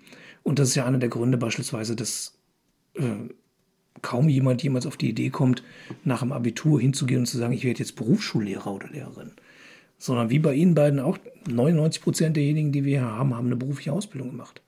[0.50, 2.34] Und das ist ja einer der Gründe beispielsweise, dass
[2.96, 3.04] äh,
[4.02, 5.62] kaum jemand jemals auf die Idee kommt,
[6.04, 9.34] nach dem Abitur hinzugehen und zu sagen, ich werde jetzt Berufsschullehrer oder Lehrerin.
[10.00, 13.58] Sondern wie bei Ihnen beiden auch, 99 Prozent derjenigen, die wir hier haben, haben eine
[13.58, 14.64] berufliche Ausbildung gemacht.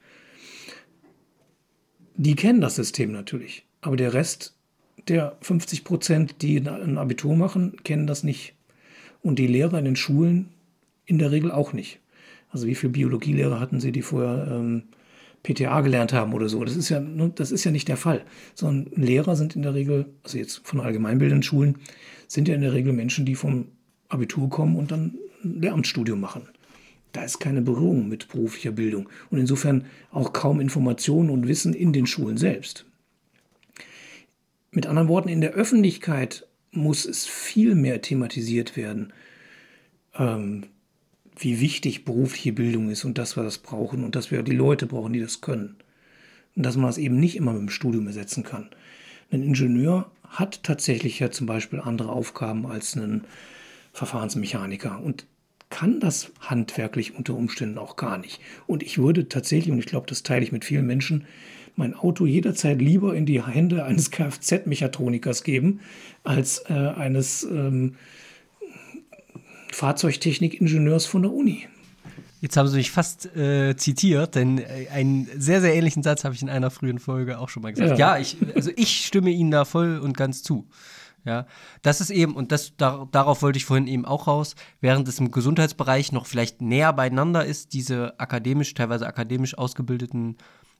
[2.15, 3.65] Die kennen das System natürlich.
[3.81, 4.53] Aber der Rest
[5.07, 8.53] der 50 Prozent, die ein Abitur machen, kennen das nicht.
[9.23, 10.49] Und die Lehrer in den Schulen
[11.07, 11.97] in der Regel auch nicht.
[12.51, 14.83] Also wie viele Biologielehrer hatten Sie, die vorher ähm,
[15.43, 16.63] PTA gelernt haben oder so.
[16.63, 18.23] Das ist ja, das ist ja nicht der Fall.
[18.53, 21.79] Sondern Lehrer sind in der Regel, also jetzt von allgemeinbildenden Schulen,
[22.27, 23.67] sind ja in der Regel Menschen, die vom
[24.09, 26.43] Abitur kommen und dann ein Lehramtsstudium machen.
[27.11, 31.91] Da ist keine Berührung mit beruflicher Bildung und insofern auch kaum Informationen und Wissen in
[31.91, 32.85] den Schulen selbst.
[34.71, 39.11] Mit anderen Worten, in der Öffentlichkeit muss es viel mehr thematisiert werden.
[40.15, 40.67] Ähm,
[41.37, 44.85] wie wichtig berufliche Bildung ist und dass wir das brauchen und dass wir die Leute
[44.85, 45.75] brauchen, die das können.
[46.55, 48.69] Und dass man das eben nicht immer mit dem Studium ersetzen kann.
[49.31, 53.23] Ein Ingenieur hat tatsächlich ja zum Beispiel andere Aufgaben als ein
[53.93, 55.25] Verfahrensmechaniker und
[55.69, 58.41] kann das handwerklich unter Umständen auch gar nicht.
[58.67, 61.25] Und ich würde tatsächlich, und ich glaube, das teile ich mit vielen Menschen,
[61.77, 65.79] mein Auto jederzeit lieber in die Hände eines Kfz-Mechatronikers geben,
[66.23, 67.95] als äh, eines ähm,
[69.71, 71.67] Fahrzeugtechnik-Ingenieurs von der Uni.
[72.41, 76.33] Jetzt haben Sie mich fast äh, zitiert, denn äh, einen sehr, sehr ähnlichen Satz habe
[76.33, 77.99] ich in einer frühen Folge auch schon mal gesagt.
[77.99, 80.67] Ja, ja ich, also ich stimme Ihnen da voll und ganz zu.
[81.23, 81.45] Ja,
[81.83, 85.19] das ist eben, und das, da, darauf wollte ich vorhin eben auch raus, während es
[85.19, 90.37] im Gesundheitsbereich noch vielleicht näher beieinander ist, diese akademisch, teilweise akademisch ausgebildeten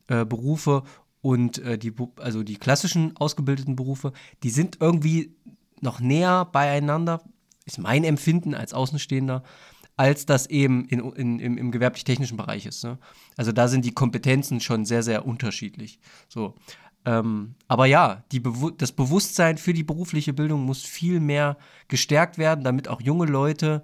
[0.08, 0.82] äh, Berufe
[1.22, 5.36] und äh, die, also die klassischen ausgebildeten Berufe, die sind irgendwie
[5.80, 7.22] noch näher beieinander,
[7.66, 9.44] ist mein Empfinden als Außenstehender,
[9.98, 12.84] als das eben in, in, im, im gewerblich-technischen Bereich ist.
[12.84, 12.98] Ne?
[13.38, 16.00] Also da sind die Kompetenzen schon sehr, sehr unterschiedlich.
[16.28, 16.56] So.
[17.06, 21.58] Ähm, aber ja, Bewu das Bewusstsein für die berufliche Bildung muss viel mehr
[21.88, 23.84] gestärkt werden, damit auch junge Leute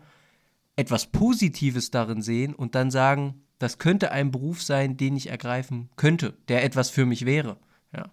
[0.75, 5.89] etwas Positives darin sehen und dann sagen, das könnte ein Beruf sein, den ich ergreifen
[5.95, 7.57] könnte, der etwas für mich wäre.
[7.95, 8.11] Ja.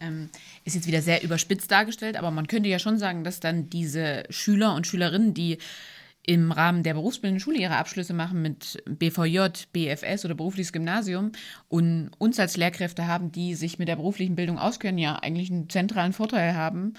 [0.00, 0.30] Ähm,
[0.64, 4.24] ist jetzt wieder sehr überspitzt dargestellt, aber man könnte ja schon sagen, dass dann diese
[4.30, 5.58] Schüler und Schülerinnen, die
[6.22, 11.32] im Rahmen der berufsbildenden Schule ihre Abschlüsse machen mit BVJ, BFS oder berufliches Gymnasium
[11.68, 15.70] und uns als Lehrkräfte haben, die sich mit der beruflichen Bildung auskennen, ja eigentlich einen
[15.70, 16.94] zentralen Vorteil haben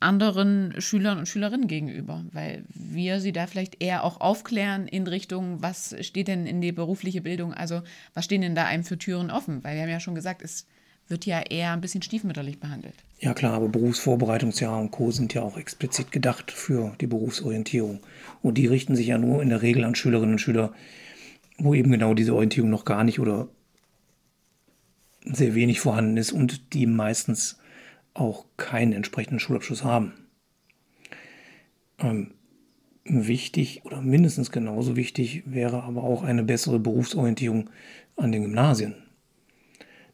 [0.00, 5.62] anderen Schülern und Schülerinnen gegenüber, weil wir sie da vielleicht eher auch aufklären in Richtung,
[5.62, 7.82] was steht denn in die berufliche Bildung, also
[8.14, 10.66] was stehen denn da einem für Türen offen, weil wir haben ja schon gesagt, es
[11.10, 12.94] wird ja eher ein bisschen stiefmütterlich behandelt.
[13.18, 15.10] Ja klar, aber Berufsvorbereitungsjahre und Co.
[15.10, 18.00] sind ja auch explizit gedacht für die Berufsorientierung.
[18.42, 20.72] Und die richten sich ja nur in der Regel an Schülerinnen und Schüler,
[21.58, 23.48] wo eben genau diese Orientierung noch gar nicht oder
[25.24, 27.58] sehr wenig vorhanden ist und die meistens
[28.14, 30.14] auch keinen entsprechenden Schulabschluss haben.
[31.98, 32.32] Ähm,
[33.04, 37.68] wichtig oder mindestens genauso wichtig wäre aber auch eine bessere Berufsorientierung
[38.16, 38.94] an den Gymnasien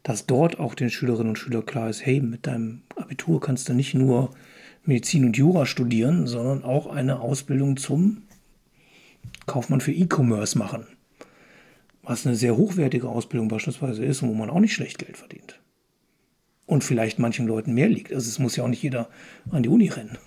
[0.07, 3.73] dass dort auch den Schülerinnen und Schülern klar ist, hey, mit deinem Abitur kannst du
[3.73, 4.33] nicht nur
[4.85, 8.21] Medizin und Jura studieren, sondern auch eine Ausbildung zum
[9.47, 10.87] Kaufmann für E-Commerce machen.
[12.03, 15.59] Was eine sehr hochwertige Ausbildung beispielsweise ist und wo man auch nicht schlecht Geld verdient.
[16.65, 18.13] Und vielleicht manchen Leuten mehr liegt.
[18.13, 19.09] Also es muss ja auch nicht jeder
[19.51, 20.17] an die Uni rennen.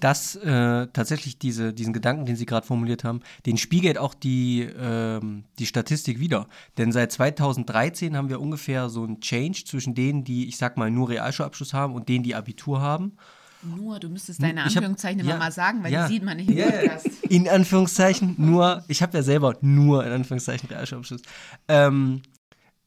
[0.00, 4.62] Dass äh, tatsächlich diese, diesen Gedanken, den Sie gerade formuliert haben, den spiegelt auch die,
[4.62, 6.48] ähm, die Statistik wieder.
[6.78, 10.90] Denn seit 2013 haben wir ungefähr so einen Change zwischen denen, die, ich sag mal,
[10.90, 13.16] nur Realschulabschluss haben und denen, die Abitur haben.
[13.62, 16.36] Nur, du müsstest deine Anführungszeichen hab, immer ja, mal sagen, weil ja, die sieht man
[16.36, 17.06] nicht im ja, Podcast.
[17.22, 21.22] In Anführungszeichen nur, ich habe ja selber nur in Anführungszeichen Realschulabschluss.
[21.68, 22.22] Ähm,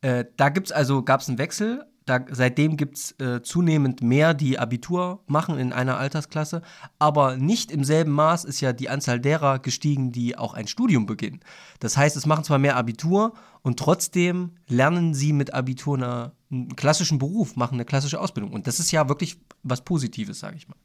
[0.02, 4.34] äh, da gibt's also, gab es einen Wechsel da, seitdem gibt es äh, zunehmend mehr,
[4.34, 6.62] die Abitur machen in einer Altersklasse.
[7.00, 11.06] Aber nicht im selben Maß ist ja die Anzahl derer gestiegen, die auch ein Studium
[11.06, 11.42] beginnen.
[11.80, 16.76] Das heißt, es machen zwar mehr Abitur und trotzdem lernen sie mit Abitur eine, einen
[16.78, 18.54] klassischen Beruf, machen eine klassische Ausbildung.
[18.54, 20.78] Und das ist ja wirklich was Positives, sage ich mal.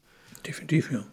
[0.44, 1.04] Definitiv, ja.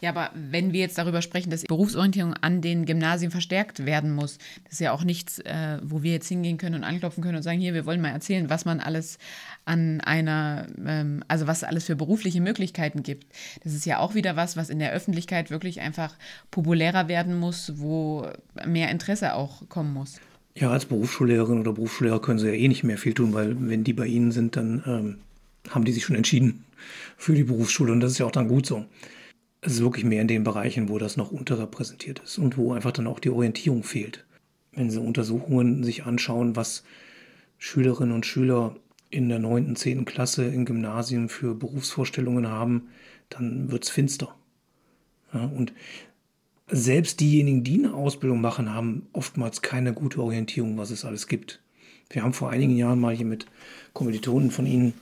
[0.00, 4.38] Ja, aber wenn wir jetzt darüber sprechen, dass Berufsorientierung an den Gymnasien verstärkt werden muss,
[4.64, 7.42] das ist ja auch nichts, äh, wo wir jetzt hingehen können und anklopfen können und
[7.42, 9.18] sagen, hier, wir wollen mal erzählen, was man alles
[9.64, 13.26] an einer, ähm, also was alles für berufliche Möglichkeiten gibt.
[13.64, 16.14] Das ist ja auch wieder was, was in der Öffentlichkeit wirklich einfach
[16.50, 18.28] populärer werden muss, wo
[18.66, 20.20] mehr Interesse auch kommen muss.
[20.54, 23.84] Ja, als Berufsschullehrerin oder Berufsschullehrer können sie ja eh nicht mehr viel tun, weil wenn
[23.84, 25.18] die bei Ihnen sind, dann ähm,
[25.70, 26.64] haben die sich schon entschieden
[27.16, 28.84] für die Berufsschule und das ist ja auch dann gut so
[29.66, 32.92] es ist wirklich mehr in den Bereichen, wo das noch unterrepräsentiert ist und wo einfach
[32.92, 34.24] dann auch die Orientierung fehlt.
[34.72, 36.84] Wenn Sie Untersuchungen sich anschauen, was
[37.58, 38.76] Schülerinnen und Schüler
[39.10, 40.04] in der 9., 10.
[40.04, 42.88] Klasse in Gymnasien für Berufsvorstellungen haben,
[43.28, 44.36] dann wird es finster.
[45.34, 45.72] Ja, und
[46.68, 51.60] selbst diejenigen, die eine Ausbildung machen, haben oftmals keine gute Orientierung, was es alles gibt.
[52.10, 53.46] Wir haben vor einigen Jahren mal hier mit
[53.94, 54.92] Kommilitonen von Ihnen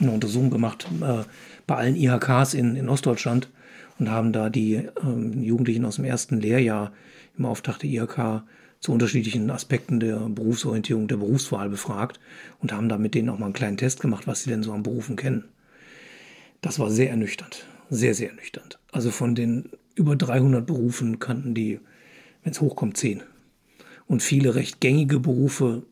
[0.00, 1.24] eine Untersuchung gemacht äh,
[1.66, 3.50] bei allen IHKs in, in Ostdeutschland
[3.98, 6.92] und haben da die ähm, Jugendlichen aus dem ersten Lehrjahr
[7.38, 8.42] im Auftrag der IHK
[8.80, 12.20] zu unterschiedlichen Aspekten der Berufsorientierung, der Berufswahl befragt
[12.60, 14.72] und haben da mit denen auch mal einen kleinen Test gemacht, was sie denn so
[14.72, 15.44] an Berufen kennen.
[16.60, 18.78] Das war sehr ernüchternd, sehr, sehr ernüchternd.
[18.92, 21.80] Also von den über 300 Berufen kannten die,
[22.42, 23.22] wenn es hochkommt, 10.
[24.06, 25.82] Und viele recht gängige Berufe,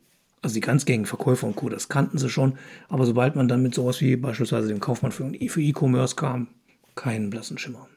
[0.42, 2.58] also die ganz gängigen Verkäufer und Co., das kannten sie schon.
[2.88, 6.48] Aber sobald man dann mit sowas wie beispielsweise dem Kaufmann für E-Commerce kam,
[6.94, 7.88] keinen blassen Schimmer.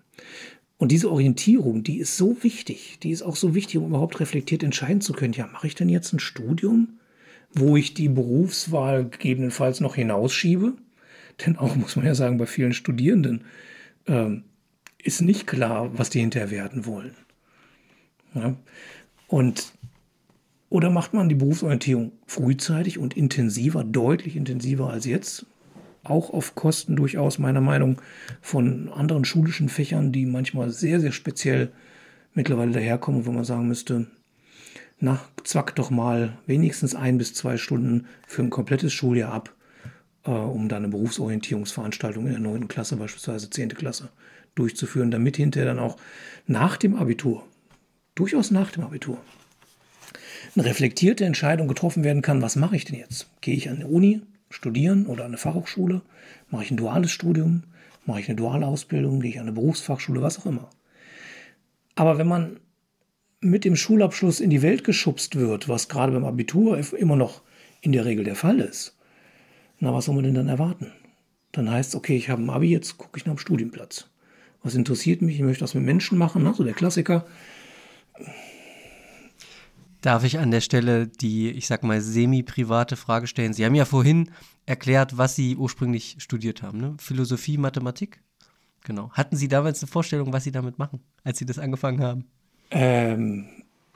[0.78, 4.62] Und diese Orientierung, die ist so wichtig, die ist auch so wichtig, um überhaupt reflektiert
[4.62, 7.00] entscheiden zu können, ja, mache ich denn jetzt ein Studium,
[7.52, 10.74] wo ich die Berufswahl gegebenenfalls noch hinausschiebe?
[11.46, 13.46] Denn auch, muss man ja sagen, bei vielen Studierenden
[14.08, 14.44] ähm,
[14.98, 17.16] ist nicht klar, was die hinterher werden wollen.
[18.34, 18.56] Ja?
[19.28, 19.72] Und
[20.70, 25.46] oder macht man die Berufsorientierung frühzeitig und intensiver, deutlich intensiver als jetzt?
[26.10, 28.02] Auch auf Kosten durchaus meiner Meinung
[28.42, 31.72] von anderen schulischen Fächern, die manchmal sehr, sehr speziell
[32.34, 34.08] mittlerweile daherkommen, wo man sagen müsste,
[35.00, 39.54] na, zwack doch mal wenigstens ein bis zwei Stunden für ein komplettes Schuljahr ab,
[40.26, 42.68] äh, um dann eine Berufsorientierungsveranstaltung in der 9.
[42.68, 43.70] Klasse, beispielsweise 10.
[43.70, 44.10] Klasse,
[44.56, 45.98] durchzuführen, damit hinterher dann auch
[46.48, 47.46] nach dem Abitur,
[48.16, 49.20] durchaus nach dem Abitur,
[50.56, 53.30] eine reflektierte Entscheidung getroffen werden kann, was mache ich denn jetzt?
[53.42, 56.02] Gehe ich an die Uni, studieren oder an eine Fachhochschule?
[56.50, 57.64] Mache ich ein duales Studium?
[58.06, 59.20] Mache ich eine duale Ausbildung?
[59.20, 60.22] Gehe ich an eine Berufsfachschule?
[60.22, 60.70] Was auch immer.
[61.96, 62.60] Aber wenn man
[63.40, 67.42] mit dem Schulabschluss in die Welt geschubst wird, was gerade beim Abitur immer noch
[67.82, 68.98] in der Regel der Fall ist,
[69.80, 70.92] na, was soll man denn dann erwarten?
[71.52, 74.10] Dann heißt es, okay, ich habe ein Abi, jetzt gucke ich nach dem Studienplatz.
[74.64, 75.36] Was interessiert mich?
[75.36, 76.54] Ich möchte das mit Menschen machen, ne?
[76.54, 77.26] so der Klassiker.
[80.02, 83.54] Darf ich an der Stelle die, ich sag mal, semi-private Frage stellen?
[83.54, 84.32] Sie haben ja vorhin
[84.66, 86.96] erklärt, was Sie ursprünglich studiert haben, ne?
[87.00, 88.22] Philosophie, Mathematik?
[88.84, 89.12] Genau.
[89.12, 92.26] Hatten Sie damals eine Vorstellung, was Sie damit machen, als Sie das angefangen haben?
[92.70, 93.48] Ähm,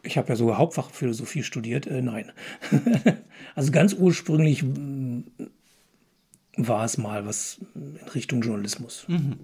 [0.04, 1.88] ich habe ja sogar Hauptfach Philosophie studiert.
[1.88, 2.32] Äh, nein.
[3.56, 5.22] also ganz ursprünglich mm,
[6.58, 9.06] war es mal was in Richtung Journalismus.
[9.08, 9.38] Mhm.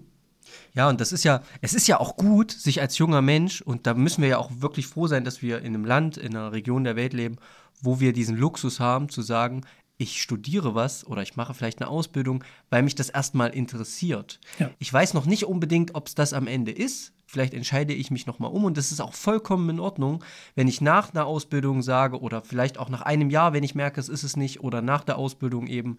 [0.73, 3.87] Ja, und das ist ja, es ist ja auch gut, sich als junger Mensch, und
[3.87, 6.51] da müssen wir ja auch wirklich froh sein, dass wir in einem Land, in einer
[6.51, 7.37] Region der Welt leben,
[7.81, 9.61] wo wir diesen Luxus haben, zu sagen,
[9.97, 14.39] ich studiere was oder ich mache vielleicht eine Ausbildung, weil mich das erstmal interessiert.
[14.59, 14.69] Ja.
[14.77, 17.13] Ich weiß noch nicht unbedingt, ob es das am Ende ist.
[17.25, 20.23] Vielleicht entscheide ich mich nochmal um und das ist auch vollkommen in Ordnung,
[20.55, 23.99] wenn ich nach einer Ausbildung sage oder vielleicht auch nach einem Jahr, wenn ich merke,
[23.99, 25.97] es ist es nicht oder nach der Ausbildung eben,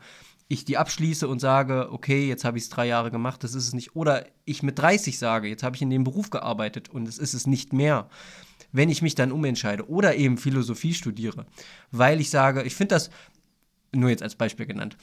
[0.48, 3.68] ich die abschließe und sage, okay, jetzt habe ich es drei Jahre gemacht, das ist
[3.68, 3.94] es nicht.
[3.94, 7.34] Oder ich mit 30 sage, jetzt habe ich in dem Beruf gearbeitet und es ist
[7.34, 8.08] es nicht mehr,
[8.72, 9.88] wenn ich mich dann umentscheide.
[9.88, 11.46] Oder eben Philosophie studiere,
[11.90, 13.10] weil ich sage, ich finde das,
[13.94, 14.96] nur jetzt als Beispiel genannt,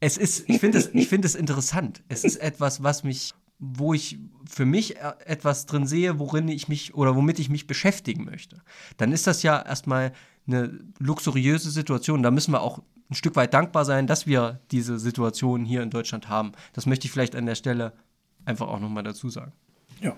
[0.00, 2.02] es ist, ich finde es find interessant.
[2.08, 3.34] Es ist etwas, was mich
[3.64, 7.68] wo ich für mich e, etwas drin sehe, worin ich mich oder womit ich mich
[7.68, 8.60] beschäftigen möchte,
[8.96, 10.12] dann ist das ja erstmal
[10.48, 12.24] eine luxuriöse Situation.
[12.24, 12.82] Da müssen wir auch
[13.12, 16.52] ein Stück weit dankbar sein, dass wir diese Situation hier in Deutschland haben.
[16.72, 17.92] Das möchte ich vielleicht an der Stelle
[18.44, 19.52] einfach auch nochmal dazu sagen.
[20.00, 20.16] Ja.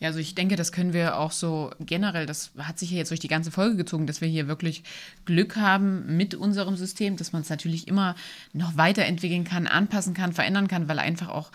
[0.00, 3.10] Ja, also ich denke, das können wir auch so generell, das hat sich ja jetzt
[3.10, 4.82] durch die ganze Folge gezogen, dass wir hier wirklich
[5.24, 8.16] Glück haben mit unserem System, dass man es natürlich immer
[8.52, 11.52] noch weiterentwickeln kann, anpassen kann, verändern kann, weil einfach auch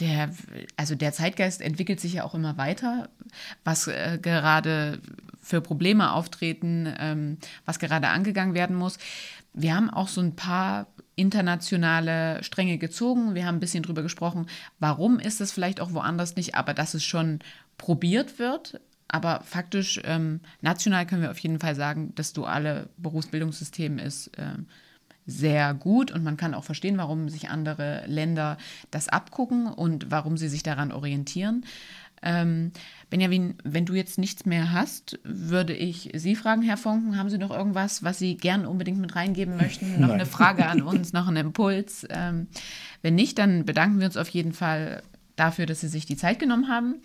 [0.00, 0.30] der,
[0.76, 3.08] also der Zeitgeist entwickelt sich ja auch immer weiter,
[3.64, 5.00] was äh, gerade
[5.42, 8.98] für Probleme auftreten, ähm, was gerade angegangen werden muss.
[9.52, 10.86] Wir haben auch so ein paar
[11.16, 13.34] internationale Stränge gezogen.
[13.34, 14.46] Wir haben ein bisschen drüber gesprochen,
[14.78, 17.40] warum ist es vielleicht auch woanders nicht, aber dass es schon
[17.76, 18.80] probiert wird.
[19.08, 24.58] Aber faktisch, ähm, national können wir auf jeden Fall sagen, das duale Berufsbildungssystem ist äh,
[25.28, 28.56] sehr gut und man kann auch verstehen, warum sich andere Länder
[28.90, 31.64] das abgucken und warum sie sich daran orientieren.
[32.22, 32.72] Ähm,
[33.10, 37.38] Benjamin, wenn du jetzt nichts mehr hast, würde ich Sie fragen, Herr Fonken, haben Sie
[37.38, 39.92] noch irgendwas, was Sie gern unbedingt mit reingeben möchten?
[40.00, 40.12] Noch Nein.
[40.12, 42.06] eine Frage an uns, noch einen Impuls?
[42.10, 42.48] Ähm,
[43.02, 45.02] wenn nicht, dann bedanken wir uns auf jeden Fall
[45.36, 46.96] dafür, dass Sie sich die Zeit genommen haben.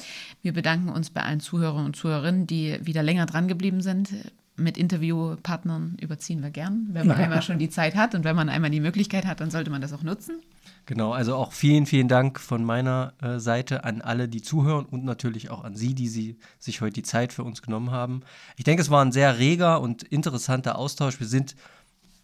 [0.42, 4.10] Wir bedanken uns bei allen Zuhörern und Zuhörerinnen, die wieder länger dran geblieben sind.
[4.56, 8.50] Mit Interviewpartnern überziehen wir gern, wenn man einmal schon die Zeit hat und wenn man
[8.50, 10.42] einmal die Möglichkeit hat, dann sollte man das auch nutzen.
[10.86, 15.06] Genau, also auch vielen, vielen Dank von meiner äh, Seite an alle, die zuhören und
[15.06, 18.22] natürlich auch an Sie, die Sie sich heute die Zeit für uns genommen haben.
[18.58, 21.22] Ich denke, es war ein sehr reger und interessanter Austausch.
[21.22, 21.56] Wir sind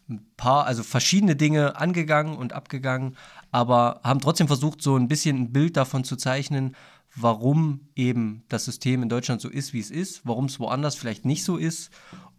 [0.09, 3.15] ein paar, also verschiedene Dinge angegangen und abgegangen,
[3.51, 6.75] aber haben trotzdem versucht, so ein bisschen ein Bild davon zu zeichnen,
[7.15, 11.25] warum eben das System in Deutschland so ist, wie es ist, warum es woanders vielleicht
[11.25, 11.91] nicht so ist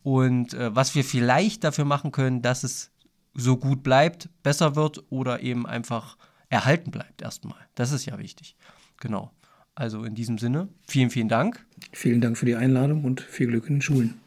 [0.02, 2.90] und äh, was wir vielleicht dafür machen können, dass es
[3.34, 6.16] so gut bleibt, besser wird oder eben einfach
[6.48, 7.58] erhalten bleibt erstmal.
[7.74, 8.56] Das ist ja wichtig.
[9.00, 9.30] Genau.
[9.74, 11.64] Also in diesem Sinne, vielen, vielen Dank.
[11.92, 14.20] Vielen Dank für die Einladung und viel Glück in den Schulen.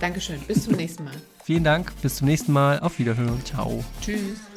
[0.00, 0.40] Dankeschön.
[0.40, 1.14] Bis zum nächsten Mal.
[1.44, 1.92] Vielen Dank.
[2.02, 2.80] Bis zum nächsten Mal.
[2.80, 3.44] Auf Wiederhören.
[3.44, 3.84] Ciao.
[4.00, 4.53] Tschüss.